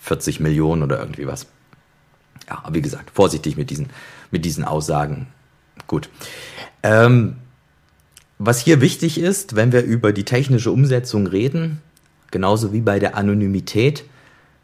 40 0.00 0.40
Millionen 0.40 0.82
oder 0.82 0.98
irgendwie 0.98 1.26
was. 1.26 1.46
Ja, 2.48 2.62
wie 2.70 2.82
gesagt, 2.82 3.10
vorsichtig 3.10 3.56
mit 3.56 3.70
diesen, 3.70 3.88
mit 4.30 4.44
diesen 4.44 4.64
Aussagen. 4.64 5.28
Gut. 5.86 6.10
Ähm, 6.82 7.36
was 8.38 8.60
hier 8.60 8.80
wichtig 8.80 9.18
ist, 9.18 9.56
wenn 9.56 9.72
wir 9.72 9.82
über 9.82 10.12
die 10.12 10.24
technische 10.24 10.70
Umsetzung 10.70 11.26
reden, 11.26 11.80
genauso 12.30 12.72
wie 12.72 12.80
bei 12.80 12.98
der 12.98 13.16
Anonymität, 13.16 14.04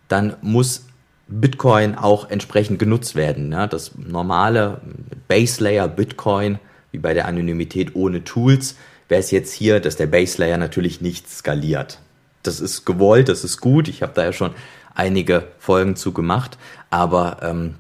dann 0.09 0.37
muss 0.43 0.87
Bitcoin 1.29 1.95
auch 1.95 2.29
entsprechend 2.29 2.79
genutzt 2.79 3.15
werden. 3.15 3.53
Ja? 3.53 3.67
Das 3.67 3.93
normale 3.97 4.81
Base 5.29 5.63
Layer 5.63 5.89
Bitcoin, 5.89 6.59
wie 6.93 6.99
bei 6.99 7.15
der 7.15 7.27
Anonymität 7.27 7.95
ohne 7.95 8.25
Tools, 8.25 8.77
wäre 9.09 9.21
es 9.21 9.31
jetzt 9.31 9.53
hier, 9.53 9.81
dass 9.81 9.97
der 9.97 10.07
Base 10.07 10.39
Layer 10.39 10.59
natürlich 10.59 11.01
nicht 11.01 11.29
skaliert. 11.29 11.99
Das 12.43 12.61
ist 12.61 12.85
gewollt, 12.85 13.29
das 13.29 13.45
ist 13.45 13.61
gut. 13.61 13.89
Ich 13.89 14.03
habe 14.03 14.13
da 14.15 14.25
ja 14.25 14.33
schon 14.33 14.53
einige 14.95 15.45
Folgen 15.59 15.97
zu 15.97 16.13
gemacht, 16.13 16.59
aber 16.91 17.39
ähm, 17.43 17.75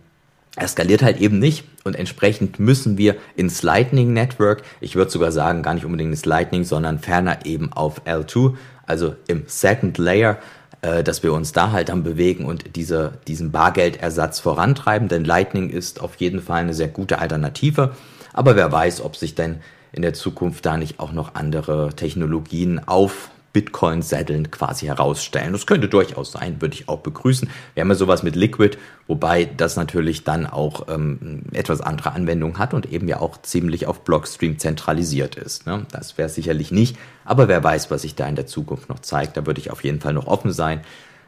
er 0.57 0.69
skaliert 0.69 1.03
halt 1.03 1.21
eben 1.21 1.39
nicht 1.39 1.65
und 1.85 1.97
entsprechend 1.97 2.59
müssen 2.59 2.99
wir 2.99 3.17
ins 3.37 3.63
Lightning 3.63 4.13
Network, 4.13 4.63
ich 4.81 4.97
würde 4.97 5.11
sogar 5.11 5.33
sagen, 5.33 5.63
gar 5.63 5.75
nicht 5.75 5.85
unbedingt 5.85 6.11
ins 6.11 6.25
Lightning, 6.25 6.65
sondern 6.65 6.99
ferner 6.99 7.47
eben 7.47 7.73
auf 7.73 8.05
L2, 8.05 8.55
also 8.87 9.15
im 9.29 9.45
Second 9.47 9.97
Layer, 9.99 10.39
äh, 10.83 11.03
dass 11.03 11.23
wir 11.23 11.33
uns 11.33 11.53
da 11.53 11.73
halt 11.73 11.89
dann 11.89 12.03
bewegen 12.03 12.45
und 12.45 12.77
diese, 12.77 13.13
diesen 13.27 13.53
Bargeldersatz 13.53 14.41
vorantreiben, 14.41 15.09
denn 15.09 15.25
Lightning 15.25 15.71
ist 15.71 16.01
auf 16.01 16.17
jeden 16.17 16.43
Fall 16.43 16.63
eine 16.63 16.75
sehr 16.75 16.89
gute 16.89 17.19
Alternative, 17.19 17.95
aber 18.33 18.57
wer 18.57 18.71
weiß, 18.71 19.01
ob 19.03 19.17
sich 19.17 19.35
denn 19.35 19.61
in 19.93 20.03
der 20.03 20.15
Zukunft 20.15 20.65
da 20.67 20.77
nicht 20.77 21.01
auch 21.01 21.13
noch 21.13 21.35
andere 21.35 21.95
Technologien 21.95 22.81
auf 22.87 23.31
Bitcoin-Sätteln 23.53 24.53
quasi 24.53 24.87
herausstellen. 24.87 25.53
Das 25.53 25.67
könnte 25.67 25.89
durchaus 25.89 26.33
sein, 26.33 26.61
würde 26.61 26.75
ich 26.75 26.89
auch 26.89 27.01
begrüßen. 27.01 27.51
Wir 27.75 27.81
haben 27.81 27.89
ja 27.89 27.97
sowas 27.97 28.23
mit 28.23 28.37
Liquid, 28.37 28.79
wobei 29.09 29.45
das 29.45 29.75
natürlich 29.75 30.23
dann 30.23 30.47
auch 30.47 30.87
ähm, 30.89 31.43
etwas 31.53 31.81
andere 31.81 32.13
Anwendungen 32.13 32.59
hat 32.59 32.75
und 32.75 32.93
eben 32.93 33.09
ja 33.09 33.19
auch 33.19 33.43
ziemlich 33.43 33.87
auf 33.87 34.05
Blockstream 34.05 34.59
zentralisiert 34.59 35.35
ist. 35.35 35.67
Ne? 35.67 35.85
Das 35.91 36.17
wäre 36.17 36.29
sicherlich 36.29 36.71
nicht, 36.71 36.97
aber 37.25 37.49
wer 37.49 37.65
weiß, 37.65 37.91
was 37.91 38.03
sich 38.03 38.15
da 38.15 38.27
in 38.29 38.37
der 38.37 38.47
Zukunft 38.47 38.89
noch 38.89 39.01
zeigt. 39.01 39.37
Da 39.37 39.47
würde 39.47 39.61
ich 39.61 39.73
auf 39.73 39.83
jeden 39.83 40.01
Fall 40.01 40.13
noch 40.13 40.29
offen 40.29 40.53
sein. 40.53 40.83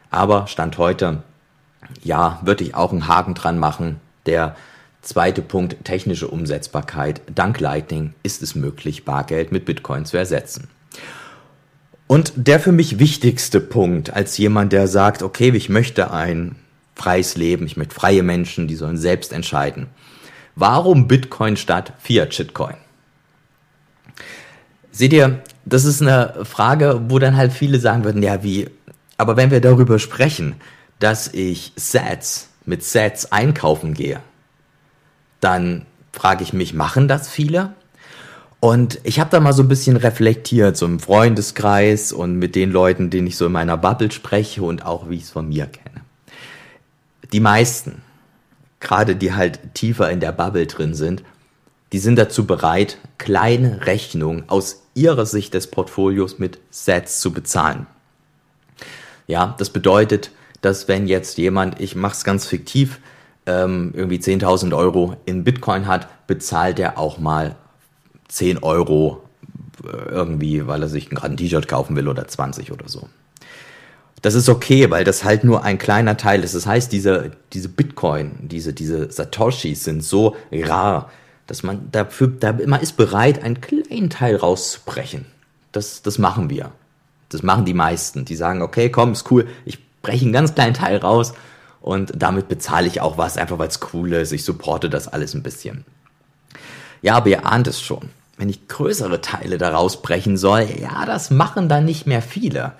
Aber 0.09 0.47
Stand 0.47 0.77
heute, 0.77 1.23
ja, 2.03 2.39
würde 2.43 2.63
ich 2.63 2.75
auch 2.75 2.91
einen 2.91 3.07
Haken 3.09 3.33
dran 3.33 3.59
machen. 3.59 3.99
Der 4.25 4.55
zweite 5.03 5.41
Punkt, 5.41 5.83
technische 5.83 6.27
Umsetzbarkeit. 6.27 7.21
Dank 7.33 7.59
Lightning 7.59 8.13
ist 8.23 8.41
es 8.41 8.55
möglich, 8.55 9.05
Bargeld 9.05 9.51
mit 9.51 9.65
Bitcoin 9.65 10.05
zu 10.05 10.17
ersetzen. 10.17 10.69
Und 12.07 12.33
der 12.35 12.59
für 12.59 12.71
mich 12.71 12.99
wichtigste 12.99 13.59
Punkt 13.59 14.13
als 14.13 14.37
jemand, 14.37 14.73
der 14.73 14.87
sagt, 14.87 15.23
okay, 15.23 15.49
ich 15.49 15.69
möchte 15.69 16.11
ein 16.11 16.55
freies 16.95 17.35
Leben, 17.35 17.65
ich 17.65 17.77
möchte 17.77 17.95
freie 17.95 18.23
Menschen, 18.23 18.67
die 18.67 18.75
sollen 18.75 18.97
selbst 18.97 19.33
entscheiden. 19.33 19.87
Warum 20.55 21.07
Bitcoin 21.07 21.57
statt 21.57 21.93
Fiat-Shitcoin? 21.99 22.75
Seht 24.91 25.13
ihr, 25.13 25.41
das 25.65 25.85
ist 25.85 26.01
eine 26.01 26.45
Frage, 26.45 27.01
wo 27.07 27.17
dann 27.17 27.35
halt 27.35 27.51
viele 27.51 27.79
sagen 27.79 28.03
würden, 28.03 28.21
ja, 28.21 28.43
wie, 28.43 28.69
aber 29.17 29.37
wenn 29.37 29.49
wir 29.49 29.59
darüber 29.59 29.97
sprechen, 29.97 30.55
dass 30.99 31.33
ich 31.33 31.73
Sets 31.75 32.49
mit 32.65 32.83
Sets 32.83 33.31
einkaufen 33.31 33.95
gehe, 33.95 34.19
dann 35.43 35.85
frage 36.11 36.43
ich 36.43 36.53
mich, 36.53 36.73
machen 36.73 37.07
das 37.07 37.29
viele? 37.29 37.73
Und 38.59 38.99
ich 39.03 39.19
habe 39.19 39.29
da 39.29 39.41
mal 39.41 39.51
so 39.51 39.61
ein 39.61 39.67
bisschen 39.67 39.97
reflektiert, 39.97 40.77
so 40.77 40.85
im 40.85 40.99
Freundeskreis 40.99 42.13
und 42.13 42.37
mit 42.37 42.55
den 42.55 42.71
Leuten, 42.71 43.09
denen 43.09 43.27
ich 43.27 43.35
so 43.35 43.47
in 43.47 43.51
meiner 43.51 43.75
Bubble 43.75 44.11
spreche 44.11 44.63
und 44.63 44.85
auch 44.85 45.09
wie 45.09 45.15
ich 45.15 45.23
es 45.23 45.31
von 45.31 45.49
mir 45.49 45.65
kenne. 45.65 46.01
Die 47.33 47.41
meisten, 47.41 48.01
gerade 48.79 49.17
die 49.17 49.33
halt 49.33 49.59
tiefer 49.73 50.09
in 50.09 50.21
der 50.21 50.31
Bubble 50.31 50.65
drin 50.65 50.93
sind, 50.93 51.23
die 51.91 51.99
sind 51.99 52.15
dazu 52.15 52.47
bereit, 52.47 52.97
kleine 53.17 53.85
Rechnungen 53.85 54.45
aus 54.47 54.83
ihrer 54.93 55.25
Sicht 55.25 55.53
des 55.53 55.67
Portfolios 55.67 56.39
mit 56.39 56.59
Sets 56.71 57.19
zu 57.19 57.33
bezahlen. 57.33 57.85
Ja, 59.27 59.55
das 59.57 59.71
bedeutet, 59.71 60.31
dass 60.61 60.87
wenn 60.87 61.07
jetzt 61.07 61.37
jemand, 61.37 61.81
ich 61.81 61.95
mache 61.95 62.13
es 62.13 62.23
ganz 62.23 62.45
fiktiv, 62.45 62.99
ähm, 63.45 63.91
irgendwie 63.95 64.17
10.000 64.17 64.75
Euro 64.75 65.15
in 65.25 65.43
Bitcoin 65.43 65.87
hat, 65.87 66.07
bezahlt 66.27 66.79
er 66.79 66.97
auch 66.97 67.17
mal 67.17 67.55
10 68.29 68.63
Euro 68.63 69.23
äh, 69.83 70.09
irgendwie, 70.09 70.67
weil 70.67 70.81
er 70.81 70.89
sich 70.89 71.09
gerade 71.09 71.33
ein 71.33 71.37
T-Shirt 71.37 71.67
kaufen 71.67 71.95
will 71.95 72.07
oder 72.07 72.27
20 72.27 72.71
oder 72.71 72.87
so. 72.87 73.09
Das 74.21 74.35
ist 74.35 74.47
okay, 74.47 74.89
weil 74.89 75.03
das 75.03 75.25
halt 75.25 75.43
nur 75.43 75.63
ein 75.63 75.77
kleiner 75.77 76.15
Teil 76.15 76.43
ist. 76.45 76.55
Das 76.55 76.65
heißt, 76.65 76.91
diese, 76.93 77.31
diese 77.51 77.67
Bitcoin, 77.67 78.31
diese, 78.41 78.71
diese 78.71 79.11
Satoshis 79.11 79.83
sind 79.83 80.01
so 80.01 80.37
rar, 80.49 81.11
dass 81.45 81.61
man 81.63 81.89
dafür, 81.91 82.27
da, 82.27 82.53
man 82.53 82.79
ist 82.79 82.95
bereit, 82.95 83.43
einen 83.43 83.59
kleinen 83.59 84.09
Teil 84.09 84.37
rauszubrechen. 84.37 85.25
Das, 85.73 86.03
das 86.03 86.19
machen 86.19 86.49
wir. 86.49 86.71
Das 87.27 87.43
machen 87.43 87.65
die 87.65 87.73
meisten. 87.73 88.23
Die 88.23 88.37
sagen, 88.37 88.61
okay, 88.61 88.89
komm, 88.89 89.11
ist 89.11 89.29
cool, 89.29 89.45
ich 89.65 89.79
breche 90.01 90.23
einen 90.23 90.33
ganz 90.33 90.55
kleinen 90.55 90.73
Teil 90.73 90.97
raus 90.97 91.33
und 91.83 92.13
damit 92.15 92.47
bezahle 92.47 92.87
ich 92.87 93.01
auch 93.01 93.19
was, 93.19 93.37
einfach 93.37 93.59
weil 93.59 93.67
es 93.67 93.79
cool 93.93 94.13
ist. 94.13 94.31
Ich 94.31 94.43
supporte 94.43 94.89
das 94.89 95.07
alles 95.07 95.35
ein 95.35 95.43
bisschen. 95.43 95.85
Ja, 97.03 97.15
aber 97.15 97.27
ihr 97.29 97.45
ahnt 97.45 97.67
es 97.67 97.79
schon 97.79 98.09
wenn 98.37 98.49
ich 98.49 98.67
größere 98.67 99.21
Teile 99.21 99.57
daraus 99.57 100.01
brechen 100.01 100.37
soll, 100.37 100.67
ja, 100.81 101.05
das 101.05 101.29
machen 101.29 101.69
dann 101.69 101.85
nicht 101.85 102.07
mehr 102.07 102.21
viele. 102.21 102.73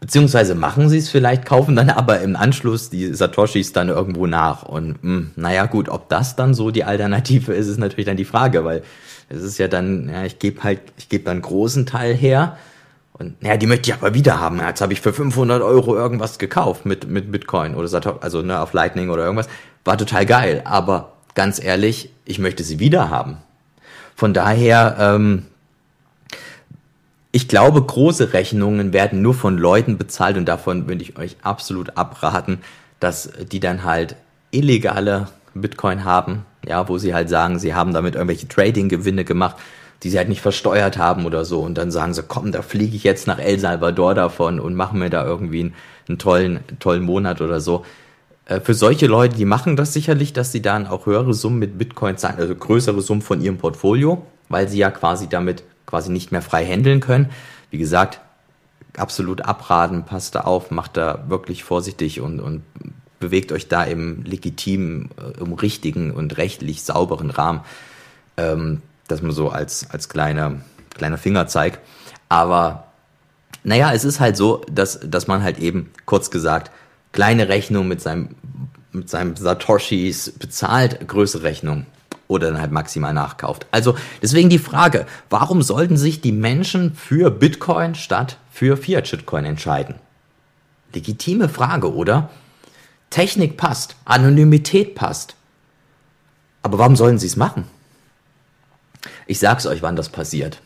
Beziehungsweise 0.00 0.54
machen 0.54 0.90
sie 0.90 0.98
es 0.98 1.08
vielleicht, 1.08 1.46
kaufen 1.46 1.74
dann 1.74 1.88
aber 1.88 2.20
im 2.20 2.36
Anschluss 2.36 2.90
die 2.90 3.14
Satoshis 3.14 3.72
dann 3.72 3.88
irgendwo 3.88 4.26
nach. 4.26 4.62
Und 4.62 5.02
mh, 5.02 5.16
hm, 5.16 5.30
naja 5.36 5.66
gut, 5.66 5.88
ob 5.88 6.10
das 6.10 6.36
dann 6.36 6.52
so 6.52 6.70
die 6.70 6.84
Alternative 6.84 7.54
ist, 7.54 7.66
ist 7.66 7.78
natürlich 7.78 8.06
dann 8.06 8.18
die 8.18 8.26
Frage, 8.26 8.64
weil 8.64 8.82
es 9.30 9.42
ist 9.42 9.58
ja 9.58 9.68
dann, 9.68 10.10
ja, 10.10 10.24
ich 10.24 10.38
gebe 10.38 10.62
halt, 10.62 10.80
ich 10.98 11.08
gebe 11.08 11.24
dann 11.24 11.40
großen 11.40 11.86
Teil 11.86 12.14
her 12.14 12.58
und 13.18 13.36
ja, 13.40 13.56
die 13.56 13.66
möchte 13.66 13.90
ich 13.90 13.96
aber 13.96 14.12
wieder 14.12 14.40
haben. 14.40 14.60
Jetzt 14.60 14.82
habe 14.82 14.92
ich 14.92 15.00
für 15.00 15.12
500 15.12 15.62
Euro 15.62 15.96
irgendwas 15.96 16.38
gekauft 16.38 16.84
mit, 16.84 17.08
mit 17.08 17.32
Bitcoin 17.32 17.74
oder 17.74 17.88
Satoshi, 17.88 18.18
also 18.20 18.42
ne, 18.42 18.60
auf 18.60 18.74
Lightning 18.74 19.08
oder 19.08 19.24
irgendwas. 19.24 19.48
War 19.84 19.96
total 19.96 20.26
geil, 20.26 20.62
aber 20.64 21.12
ganz 21.34 21.62
ehrlich, 21.62 22.10
ich 22.26 22.38
möchte 22.38 22.62
sie 22.62 22.78
wieder 22.78 23.08
haben. 23.08 23.38
Von 24.14 24.34
daher, 24.34 24.96
ähm, 24.98 25.46
ich 27.32 27.48
glaube, 27.48 27.82
große 27.82 28.34
Rechnungen 28.34 28.92
werden 28.92 29.22
nur 29.22 29.34
von 29.34 29.56
Leuten 29.56 29.96
bezahlt 29.96 30.36
und 30.36 30.46
davon 30.46 30.86
würde 30.86 31.02
ich 31.02 31.18
euch 31.18 31.36
absolut 31.42 31.96
abraten, 31.96 32.58
dass 33.00 33.30
die 33.50 33.60
dann 33.60 33.84
halt 33.84 34.16
illegale 34.50 35.28
Bitcoin 35.54 36.04
haben, 36.04 36.44
ja, 36.66 36.86
wo 36.88 36.98
sie 36.98 37.14
halt 37.14 37.30
sagen, 37.30 37.58
sie 37.58 37.74
haben 37.74 37.94
damit 37.94 38.14
irgendwelche 38.14 38.48
Trading-Gewinne 38.48 39.24
gemacht, 39.24 39.56
die 40.02 40.10
sie 40.10 40.18
halt 40.18 40.28
nicht 40.28 40.40
versteuert 40.40 40.98
haben 40.98 41.24
oder 41.24 41.44
so 41.44 41.60
und 41.60 41.76
dann 41.76 41.90
sagen 41.90 42.14
sie, 42.14 42.22
komm, 42.22 42.52
da 42.52 42.62
fliege 42.62 42.96
ich 42.96 43.04
jetzt 43.04 43.26
nach 43.26 43.38
El 43.38 43.58
Salvador 43.58 44.14
davon 44.14 44.60
und 44.60 44.74
mache 44.74 44.96
mir 44.96 45.10
da 45.10 45.24
irgendwie 45.24 45.60
einen, 45.60 45.74
einen 46.08 46.18
tollen, 46.18 46.60
tollen 46.78 47.02
Monat 47.02 47.40
oder 47.40 47.60
so. 47.60 47.84
Äh, 48.46 48.60
für 48.60 48.74
solche 48.74 49.06
Leute, 49.06 49.36
die 49.36 49.44
machen 49.44 49.76
das 49.76 49.92
sicherlich, 49.92 50.32
dass 50.32 50.52
sie 50.52 50.62
dann 50.62 50.86
auch 50.86 51.06
höhere 51.06 51.34
Summen 51.34 51.58
mit 51.58 51.78
Bitcoin 51.78 52.16
zahlen, 52.16 52.36
also 52.38 52.54
größere 52.54 53.00
Summen 53.00 53.22
von 53.22 53.40
ihrem 53.40 53.58
Portfolio, 53.58 54.24
weil 54.48 54.68
sie 54.68 54.78
ja 54.78 54.90
quasi 54.90 55.28
damit 55.28 55.64
quasi 55.86 56.10
nicht 56.10 56.32
mehr 56.32 56.42
frei 56.42 56.64
handeln 56.66 57.00
können. 57.00 57.30
Wie 57.70 57.78
gesagt, 57.78 58.20
absolut 58.96 59.42
abraten, 59.42 60.04
passt 60.04 60.34
da 60.34 60.40
auf, 60.42 60.70
macht 60.70 60.96
da 60.96 61.24
wirklich 61.28 61.64
vorsichtig 61.64 62.20
und, 62.20 62.40
und 62.40 62.62
bewegt 63.20 63.52
euch 63.52 63.68
da 63.68 63.84
im 63.84 64.24
legitimen, 64.24 65.10
äh, 65.18 65.40
im 65.40 65.52
richtigen 65.52 66.10
und 66.10 66.36
rechtlich 66.36 66.82
sauberen 66.82 67.30
Rahmen. 67.30 67.60
Ähm, 68.36 68.82
das 69.08 69.22
man 69.22 69.32
so 69.32 69.50
als, 69.50 69.90
als 69.90 70.08
kleiner, 70.08 70.56
kleiner 70.94 71.18
Fingerzeig. 71.18 71.78
Aber 72.28 72.86
naja, 73.64 73.92
es 73.92 74.04
ist 74.04 74.20
halt 74.20 74.36
so, 74.36 74.62
dass, 74.70 75.00
dass 75.02 75.26
man 75.26 75.42
halt 75.42 75.58
eben, 75.58 75.90
kurz 76.04 76.30
gesagt, 76.30 76.70
kleine 77.12 77.48
Rechnung 77.48 77.88
mit 77.88 78.00
seinem, 78.00 78.30
mit 78.92 79.08
seinem 79.08 79.36
Satoshis 79.36 80.32
bezahlt, 80.32 81.06
größere 81.08 81.42
Rechnung 81.42 81.86
oder 82.28 82.50
dann 82.50 82.60
halt 82.60 82.72
maximal 82.72 83.12
nachkauft. 83.12 83.66
Also 83.70 83.96
deswegen 84.22 84.50
die 84.50 84.58
Frage, 84.58 85.06
warum 85.30 85.62
sollten 85.62 85.96
sich 85.96 86.20
die 86.20 86.32
Menschen 86.32 86.94
für 86.94 87.30
Bitcoin 87.30 87.94
statt 87.94 88.38
für 88.50 88.76
Fiat-Shitcoin 88.76 89.44
entscheiden? 89.44 89.96
Legitime 90.92 91.48
Frage, 91.48 91.94
oder? 91.94 92.30
Technik 93.10 93.56
passt, 93.56 93.96
Anonymität 94.04 94.94
passt. 94.94 95.36
Aber 96.62 96.78
warum 96.78 96.96
sollen 96.96 97.18
sie 97.18 97.26
es 97.26 97.36
machen? 97.36 97.64
Ich 99.26 99.38
sag's 99.38 99.66
euch, 99.66 99.82
wann 99.82 99.96
das 99.96 100.08
passiert. 100.08 100.60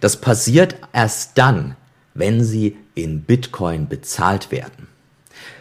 Das 0.00 0.20
passiert 0.20 0.76
erst 0.92 1.38
dann, 1.38 1.76
wenn 2.14 2.44
sie 2.44 2.76
in 2.94 3.22
Bitcoin 3.22 3.88
bezahlt 3.88 4.50
werden 4.50 4.88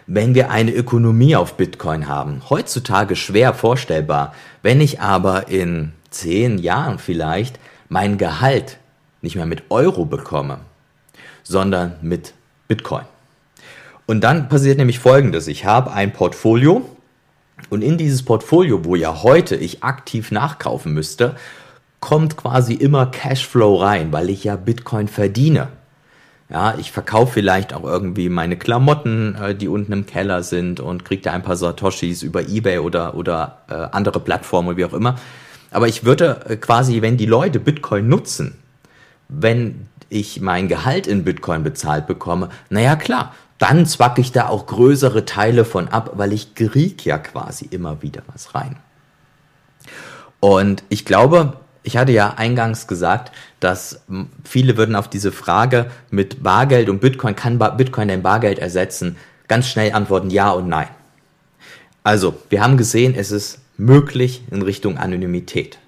wenn 0.08 0.36
wir 0.36 0.52
eine 0.52 0.72
Ökonomie 0.72 1.36
auf 1.36 1.56
Bitcoin 1.56 2.08
haben. 2.08 2.42
Heutzutage 2.50 3.16
schwer 3.16 3.54
vorstellbar. 3.54 4.34
Wenn 4.62 4.82
ich 4.82 5.00
aber 5.00 5.48
in 5.48 5.94
zehn 6.10 6.58
Jahren 6.58 7.00
vielleicht 7.00 7.60
mein 7.90 8.18
Gehalt 8.18 8.78
nicht 9.22 9.36
mehr 9.36 9.46
mit 9.46 9.64
Euro 9.70 10.06
bekomme, 10.06 10.60
sondern 11.44 11.96
mit 12.02 12.34
Bitcoin. 12.68 13.06
Und 14.06 14.22
dann 14.24 14.50
passiert 14.50 14.78
nämlich 14.78 15.00
Folgendes. 15.00 15.48
Ich 15.48 15.66
habe 15.66 15.92
ein 15.92 16.14
Portfolio 16.14 16.88
und 17.70 17.82
in 17.82 17.98
dieses 17.98 18.24
Portfolio, 18.24 18.86
wo 18.86 18.96
ja 18.96 19.24
heute 19.24 19.56
ich 19.56 19.84
aktiv 19.84 20.32
nachkaufen 20.32 20.94
müsste, 20.94 21.36
kommt 22.06 22.38
quasi 22.38 22.76
immer 22.76 23.08
Cashflow 23.08 23.78
rein, 23.78 24.14
weil 24.14 24.30
ich 24.30 24.44
ja 24.44 24.58
Bitcoin 24.58 25.08
verdiene. 25.08 25.70
Ja, 26.50 26.76
ich 26.78 26.92
verkaufe 26.92 27.34
vielleicht 27.34 27.74
auch 27.74 27.84
irgendwie 27.84 28.30
meine 28.30 28.58
Klamotten, 28.58 29.34
äh, 29.34 29.56
die 29.56 29.68
unten 29.68 29.92
im 29.92 30.06
Keller 30.06 30.44
sind 30.44 30.80
und 30.80 31.04
kriege 31.04 31.24
da 31.24 31.32
ein 31.32 31.42
paar 31.42 31.56
Satoshis 31.56 32.22
über 32.22 32.42
eBay 32.48 32.78
oder, 32.78 33.16
oder 33.16 33.64
äh, 33.70 33.74
andere 33.74 34.20
Plattformen, 34.20 34.78
wie 34.78 34.86
auch 34.86 34.94
immer. 34.94 35.16
Aber 35.72 35.88
ich 35.88 36.06
würde 36.06 36.46
äh, 36.48 36.58
quasi, 36.58 37.02
wenn 37.02 37.18
die 37.18 37.26
Leute 37.26 37.60
Bitcoin 37.60 38.08
nutzen, 38.08 38.54
wenn 39.28 39.88
ich 40.10 40.40
mein 40.42 40.68
Gehalt 40.68 41.08
in 41.08 41.24
Bitcoin 41.24 41.64
bezahlt 41.64 42.06
bekomme, 42.06 42.50
naja 42.70 42.98
klar, 42.98 43.34
dann 43.58 43.88
zwacke 43.88 44.22
ich 44.22 44.32
da 44.32 44.50
auch 44.50 44.68
größere 44.68 45.26
Teile 45.26 45.66
von 45.66 45.88
ab, 45.88 46.12
weil 46.14 46.34
ich 46.34 46.54
krieg 46.54 47.04
ja 47.04 47.18
quasi 47.18 47.66
immer 47.66 48.04
wieder 48.04 48.22
was 48.32 48.54
rein. 48.54 48.76
Und 50.40 50.84
ich 50.90 51.06
glaube, 51.06 51.65
ich 51.86 51.98
hatte 51.98 52.12
ja 52.12 52.34
eingangs 52.36 52.88
gesagt, 52.88 53.32
dass 53.60 54.02
viele 54.44 54.76
würden 54.76 54.96
auf 54.96 55.08
diese 55.08 55.32
Frage 55.32 55.92
mit 56.10 56.44
Bargeld 56.44 56.90
und 56.90 57.00
Bitcoin, 57.00 57.36
kann 57.36 57.60
Bitcoin 57.78 58.08
denn 58.08 58.24
Bargeld 58.24 58.60
ersetzen, 58.60 59.18
ganz 59.48 59.68
schnell 59.68 59.94
antworten 59.94 60.30
ja 60.30 60.52
und 60.52 60.68
nein. 60.68 60.88
Also, 62.04 62.36
wir 62.50 62.62
haben 62.62 62.78
gesehen, 62.78 63.16
es 63.16 63.32
ist 63.32 63.60
möglich 63.78 64.44
in 64.52 64.62
Richtung 64.62 64.98
Anonymität 64.98 65.80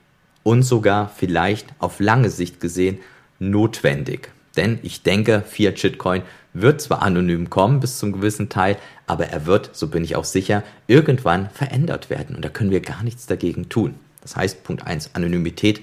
und 0.43 0.63
sogar 0.63 1.11
vielleicht 1.15 1.67
auf 1.79 1.99
lange 1.99 2.29
Sicht 2.29 2.59
gesehen 2.59 2.99
notwendig. 3.39 4.29
Denn 4.55 4.79
ich 4.83 5.03
denke, 5.03 5.43
Fiat 5.47 5.79
Shitcoin 5.79 6.23
wird 6.53 6.81
zwar 6.81 7.01
anonym 7.01 7.49
kommen 7.49 7.79
bis 7.79 7.99
zum 7.99 8.11
gewissen 8.11 8.49
Teil, 8.49 8.77
aber 9.05 9.27
er 9.27 9.45
wird, 9.45 9.75
so 9.75 9.87
bin 9.87 10.03
ich 10.03 10.15
auch 10.15 10.23
sicher, 10.23 10.63
irgendwann 10.87 11.49
verändert 11.51 12.09
werden 12.09 12.35
und 12.35 12.43
da 12.43 12.49
können 12.49 12.71
wir 12.71 12.81
gar 12.81 13.03
nichts 13.03 13.27
dagegen 13.27 13.69
tun. 13.69 13.95
Das 14.27 14.35
heißt, 14.35 14.63
Punkt 14.65 14.85
1, 14.85 15.11
Anonymität, 15.13 15.81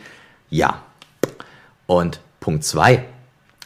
ja. 0.51 0.83
Und 1.87 2.21
Punkt 2.41 2.63
2, 2.63 3.03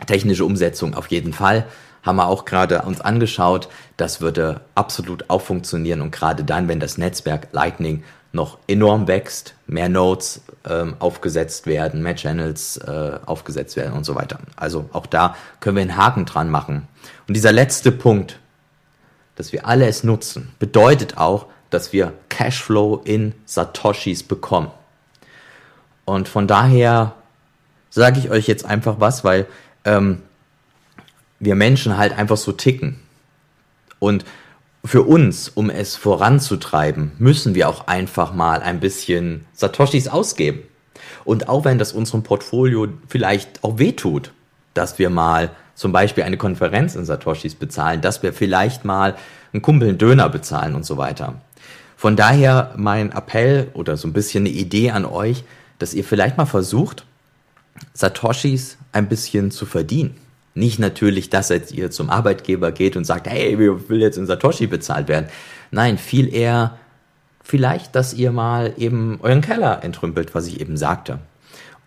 technische 0.06 0.44
Umsetzung 0.44 0.94
auf 0.94 1.08
jeden 1.08 1.32
Fall. 1.32 1.66
Haben 2.04 2.16
wir 2.16 2.28
auch 2.28 2.44
gerade 2.44 2.82
uns 2.82 3.00
angeschaut. 3.00 3.68
Das 3.96 4.20
würde 4.20 4.60
absolut 4.76 5.28
auch 5.30 5.42
funktionieren 5.42 6.00
und 6.00 6.12
gerade 6.12 6.44
dann, 6.44 6.68
wenn 6.68 6.78
das 6.78 6.96
Netzwerk 6.96 7.48
Lightning 7.50 8.04
noch 8.30 8.58
enorm 8.68 9.08
wächst, 9.08 9.54
mehr 9.66 9.88
Nodes 9.88 10.42
ähm, 10.64 10.94
aufgesetzt 11.00 11.66
werden, 11.66 12.02
mehr 12.02 12.14
Channels 12.14 12.76
äh, 12.76 13.18
aufgesetzt 13.26 13.74
werden 13.74 13.94
und 13.94 14.04
so 14.04 14.14
weiter. 14.14 14.38
Also 14.54 14.88
auch 14.92 15.06
da 15.06 15.34
können 15.58 15.74
wir 15.74 15.82
einen 15.82 15.96
Haken 15.96 16.24
dran 16.24 16.50
machen. 16.50 16.86
Und 17.26 17.34
dieser 17.34 17.50
letzte 17.50 17.90
Punkt, 17.90 18.38
dass 19.34 19.52
wir 19.52 19.66
alle 19.66 19.88
es 19.88 20.04
nutzen, 20.04 20.52
bedeutet 20.60 21.16
auch, 21.16 21.46
dass 21.70 21.92
wir 21.92 22.12
Cashflow 22.28 23.02
in 23.04 23.34
Satoshis 23.44 24.22
bekommen. 24.22 24.70
Und 26.04 26.28
von 26.28 26.46
daher 26.46 27.14
sage 27.90 28.18
ich 28.18 28.30
euch 28.30 28.46
jetzt 28.46 28.64
einfach 28.64 28.96
was, 28.98 29.24
weil 29.24 29.46
ähm, 29.84 30.22
wir 31.38 31.54
Menschen 31.54 31.96
halt 31.96 32.16
einfach 32.16 32.36
so 32.36 32.52
ticken. 32.52 33.00
Und 33.98 34.24
für 34.84 35.02
uns, 35.02 35.48
um 35.48 35.70
es 35.70 35.96
voranzutreiben, 35.96 37.12
müssen 37.18 37.54
wir 37.54 37.68
auch 37.68 37.88
einfach 37.88 38.32
mal 38.32 38.62
ein 38.62 38.80
bisschen 38.80 39.44
Satoshis 39.52 40.08
ausgeben. 40.08 40.62
Und 41.24 41.48
auch 41.48 41.64
wenn 41.64 41.78
das 41.78 41.92
unserem 41.92 42.22
Portfolio 42.22 42.88
vielleicht 43.08 43.62
auch 43.62 43.78
wehtut, 43.78 44.32
dass 44.74 44.98
wir 44.98 45.10
mal 45.10 45.50
zum 45.74 45.92
Beispiel 45.92 46.24
eine 46.24 46.36
Konferenz 46.36 46.94
in 46.94 47.04
Satoshis 47.04 47.54
bezahlen, 47.54 48.00
dass 48.00 48.22
wir 48.22 48.32
vielleicht 48.32 48.84
mal 48.84 49.16
einen 49.52 49.62
Kumpel 49.62 49.88
einen 49.88 49.98
Döner 49.98 50.28
bezahlen 50.28 50.74
und 50.74 50.84
so 50.84 50.96
weiter. 50.96 51.40
Von 51.98 52.14
daher 52.14 52.74
mein 52.76 53.10
Appell 53.10 53.72
oder 53.74 53.96
so 53.96 54.06
ein 54.06 54.12
bisschen 54.12 54.46
eine 54.46 54.54
Idee 54.54 54.92
an 54.92 55.04
euch, 55.04 55.42
dass 55.80 55.94
ihr 55.94 56.04
vielleicht 56.04 56.36
mal 56.36 56.46
versucht, 56.46 57.04
Satoshis 57.92 58.78
ein 58.92 59.08
bisschen 59.08 59.50
zu 59.50 59.66
verdienen. 59.66 60.16
Nicht 60.54 60.78
natürlich, 60.78 61.28
dass 61.28 61.50
ihr 61.50 61.90
zum 61.90 62.08
Arbeitgeber 62.08 62.70
geht 62.70 62.96
und 62.96 63.04
sagt, 63.04 63.26
hey, 63.26 63.58
wir 63.58 63.88
will 63.88 64.00
jetzt 64.00 64.16
in 64.16 64.28
Satoshi 64.28 64.68
bezahlt 64.68 65.08
werden. 65.08 65.26
Nein, 65.72 65.98
viel 65.98 66.32
eher 66.32 66.78
vielleicht, 67.42 67.96
dass 67.96 68.14
ihr 68.14 68.30
mal 68.30 68.74
eben 68.76 69.18
euren 69.20 69.40
Keller 69.40 69.82
entrümpelt, 69.82 70.36
was 70.36 70.46
ich 70.46 70.60
eben 70.60 70.76
sagte. 70.76 71.18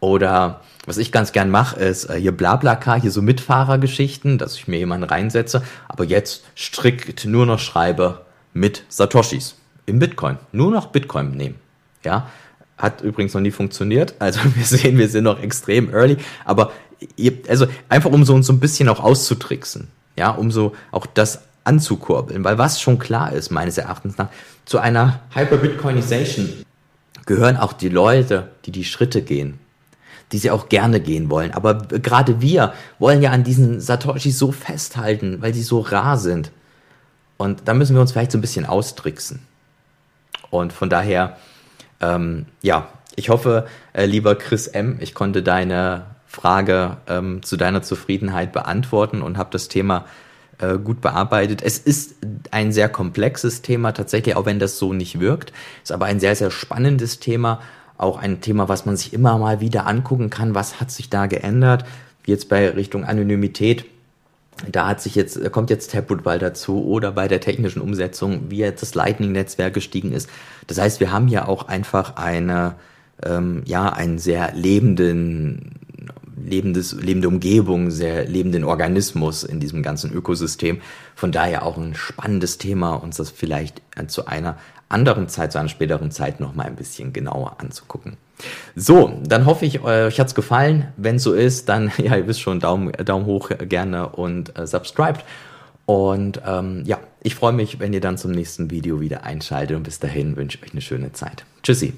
Oder 0.02 0.60
was 0.86 0.98
ich 0.98 1.14
ganz 1.14 1.32
gern 1.32 1.50
mache, 1.50 1.80
ist 1.80 2.10
äh, 2.10 2.20
hier 2.20 2.34
Blablacar, 2.34 3.00
hier 3.00 3.12
so 3.12 3.22
Mitfahrergeschichten, 3.22 4.38
dass 4.38 4.58
ich 4.58 4.68
mir 4.68 4.78
jemanden 4.78 5.06
reinsetze, 5.06 5.64
aber 5.88 6.04
jetzt 6.04 6.44
strikt 6.58 7.24
nur 7.24 7.46
noch 7.46 7.60
schreibe 7.60 8.26
mit 8.52 8.84
Satoshis 8.90 9.56
in 9.86 10.00
Bitcoin. 10.00 10.38
Nur 10.52 10.72
noch 10.72 10.88
Bitcoin 10.88 11.32
nehmen. 11.32 11.56
Ja, 12.04 12.28
hat 12.78 13.02
übrigens 13.02 13.34
noch 13.34 13.42
nie 13.42 13.52
funktioniert. 13.52 14.16
Also 14.20 14.40
wir 14.56 14.66
sehen, 14.66 14.98
wir 14.98 15.10
sind 15.10 15.24
noch 15.24 15.42
extrem 15.42 15.94
early. 15.94 16.18
Aber 16.46 16.72
ihr, 17.16 17.34
also 17.48 17.68
einfach 17.90 18.12
um 18.12 18.26
so, 18.26 18.42
so 18.42 18.54
ein 18.54 18.60
bisschen 18.60 18.90
auch 18.90 19.00
auszutricksen. 19.00 19.88
Ja, 20.18 20.32
um 20.32 20.52
so 20.52 20.76
auch 20.92 21.06
das 21.06 21.42
anzukurbeln. 21.64 22.44
Weil 22.44 22.58
was 22.58 22.82
schon 22.82 23.00
klar 23.00 23.34
ist, 23.34 23.52
meines 23.52 23.78
Erachtens 23.78 24.18
nach, 24.18 24.30
zu 24.66 24.80
einer 24.80 25.20
Hyper-Bitcoinization 25.34 26.50
gehören 27.26 27.58
auch 27.58 27.74
die 27.74 27.90
Leute, 27.90 28.50
die 28.66 28.72
die 28.72 28.84
Schritte 28.84 29.22
gehen 29.22 29.60
die 30.32 30.38
sie 30.38 30.52
auch 30.52 30.70
gerne 30.70 31.00
gehen 31.00 31.30
wollen. 31.30 31.52
Aber 31.52 31.76
gerade 31.76 32.42
wir 32.42 32.74
wollen 33.00 33.22
ja 33.22 33.32
an 33.32 33.44
diesen 33.44 33.82
Satoshi 33.82 34.32
so 34.32 34.52
festhalten, 34.52 35.42
weil 35.42 35.54
sie 35.54 35.64
so 35.64 35.80
rar 35.80 36.18
sind. 36.18 36.52
Und 37.38 37.64
da 37.66 37.74
müssen 37.74 37.96
wir 37.96 38.02
uns 38.02 38.12
vielleicht 38.12 38.32
so 38.32 38.38
ein 38.38 38.42
bisschen 38.42 38.66
austricksen. 38.66 39.40
Und 40.50 40.74
von 40.74 40.90
daher, 40.90 41.38
ähm, 42.00 42.46
ja, 42.62 42.88
ich 43.16 43.30
hoffe, 43.30 43.68
äh, 43.94 44.06
lieber 44.06 44.36
Chris 44.36 44.68
M., 44.68 44.98
ich 45.00 45.14
konnte 45.14 45.44
deine 45.44 46.06
Frage 46.28 46.98
ähm, 47.08 47.44
zu 47.44 47.58
deiner 47.58 47.82
Zufriedenheit 47.82 48.54
beantworten 48.54 49.22
und 49.22 49.38
habe 49.38 49.50
das 49.52 49.68
Thema 49.68 50.06
äh, 50.60 50.78
gut 50.78 51.02
bearbeitet. 51.02 51.62
Es 51.62 51.78
ist 51.78 52.16
ein 52.52 52.72
sehr 52.72 52.88
komplexes 52.88 53.62
Thema, 53.62 53.92
tatsächlich, 53.92 54.36
auch 54.36 54.46
wenn 54.46 54.60
das 54.60 54.78
so 54.78 54.94
nicht 54.94 55.20
wirkt. 55.20 55.52
Ist 55.84 55.92
aber 55.92 56.06
ein 56.06 56.20
sehr, 56.20 56.36
sehr 56.36 56.52
spannendes 56.52 57.20
Thema. 57.20 57.62
Auch 57.98 58.18
ein 58.18 58.42
Thema, 58.42 58.70
was 58.70 58.86
man 58.86 58.96
sich 58.96 59.14
immer 59.14 59.38
mal 59.38 59.60
wieder 59.60 59.88
angucken 59.88 60.30
kann. 60.30 60.56
Was 60.56 60.80
hat 60.80 60.90
sich 60.90 61.10
da 61.10 61.26
geändert? 61.26 61.86
Jetzt 62.26 62.48
bei 62.48 62.70
Richtung 62.70 63.04
Anonymität 63.04 63.86
da 64.70 64.88
hat 64.88 65.02
sich 65.02 65.16
jetzt, 65.16 65.52
kommt 65.52 65.70
jetzt 65.70 65.92
Taproot 65.92 66.24
bald 66.24 66.42
dazu 66.42 66.84
oder 66.86 67.12
bei 67.12 67.28
der 67.28 67.40
technischen 67.40 67.82
Umsetzung, 67.82 68.50
wie 68.50 68.58
jetzt 68.58 68.82
das 68.82 68.96
Lightning-Netzwerk 68.96 69.74
gestiegen 69.74 70.12
ist. 70.12 70.30
Das 70.68 70.80
heißt, 70.80 71.00
wir 71.00 71.12
haben 71.12 71.28
hier 71.28 71.48
auch 71.48 71.68
einfach 71.68 72.18
eine, 72.18 72.76
ähm, 73.24 73.64
ja, 73.66 73.90
einen 73.90 74.20
sehr 74.20 74.54
lebenden, 74.54 75.80
lebendes, 76.44 76.94
lebende 76.94 77.28
Umgebung, 77.28 77.92
sehr 77.92 78.26
lebenden 78.26 78.64
Organismus 78.64 79.44
in 79.44 79.60
diesem 79.60 79.84
ganzen 79.84 80.12
Ökosystem. 80.12 80.82
Von 81.16 81.32
daher 81.32 81.66
auch 81.66 81.78
ein 81.78 81.96
spannendes 81.96 82.58
Thema, 82.58 82.96
uns 82.96 83.18
das 83.18 83.30
vielleicht 83.30 83.82
zu 84.08 84.26
einer 84.26 84.58
anderen 84.92 85.28
Zeit, 85.28 85.52
zu 85.52 85.60
einer 85.60 85.70
späteren 85.70 86.12
Zeit 86.12 86.40
noch 86.40 86.54
mal 86.54 86.66
ein 86.66 86.76
bisschen 86.76 87.14
genauer 87.14 87.56
anzugucken. 87.60 88.18
So, 88.76 89.20
dann 89.24 89.46
hoffe 89.46 89.66
ich, 89.66 89.82
euch 89.82 90.20
hat's 90.20 90.36
gefallen. 90.36 90.88
Wenn 90.98 91.20
so 91.20 91.34
ist, 91.34 91.70
dann, 91.70 91.92
ja, 91.98 92.16
ihr 92.16 92.28
wisst 92.28 92.42
schon, 92.42 92.60
Daumen, 92.60 92.92
Daumen 92.92 93.26
hoch 93.26 93.52
gerne 93.60 94.10
und 94.10 94.58
äh, 94.58 94.68
subscribed. 94.68 95.24
Und 95.86 96.42
ähm, 96.46 96.84
ja, 96.86 97.00
ich 97.22 97.36
freue 97.36 97.54
mich, 97.54 97.80
wenn 97.80 97.94
ihr 97.94 98.02
dann 98.02 98.18
zum 98.18 98.32
nächsten 98.32 98.72
Video 98.72 99.02
wieder 99.02 99.24
einschaltet. 99.24 99.76
Und 99.76 99.84
bis 99.84 100.00
dahin 100.00 100.38
wünsche 100.38 100.58
ich 100.58 100.64
euch 100.64 100.72
eine 100.72 100.82
schöne 100.82 101.12
Zeit. 101.12 101.44
Tschüssi. 101.64 101.94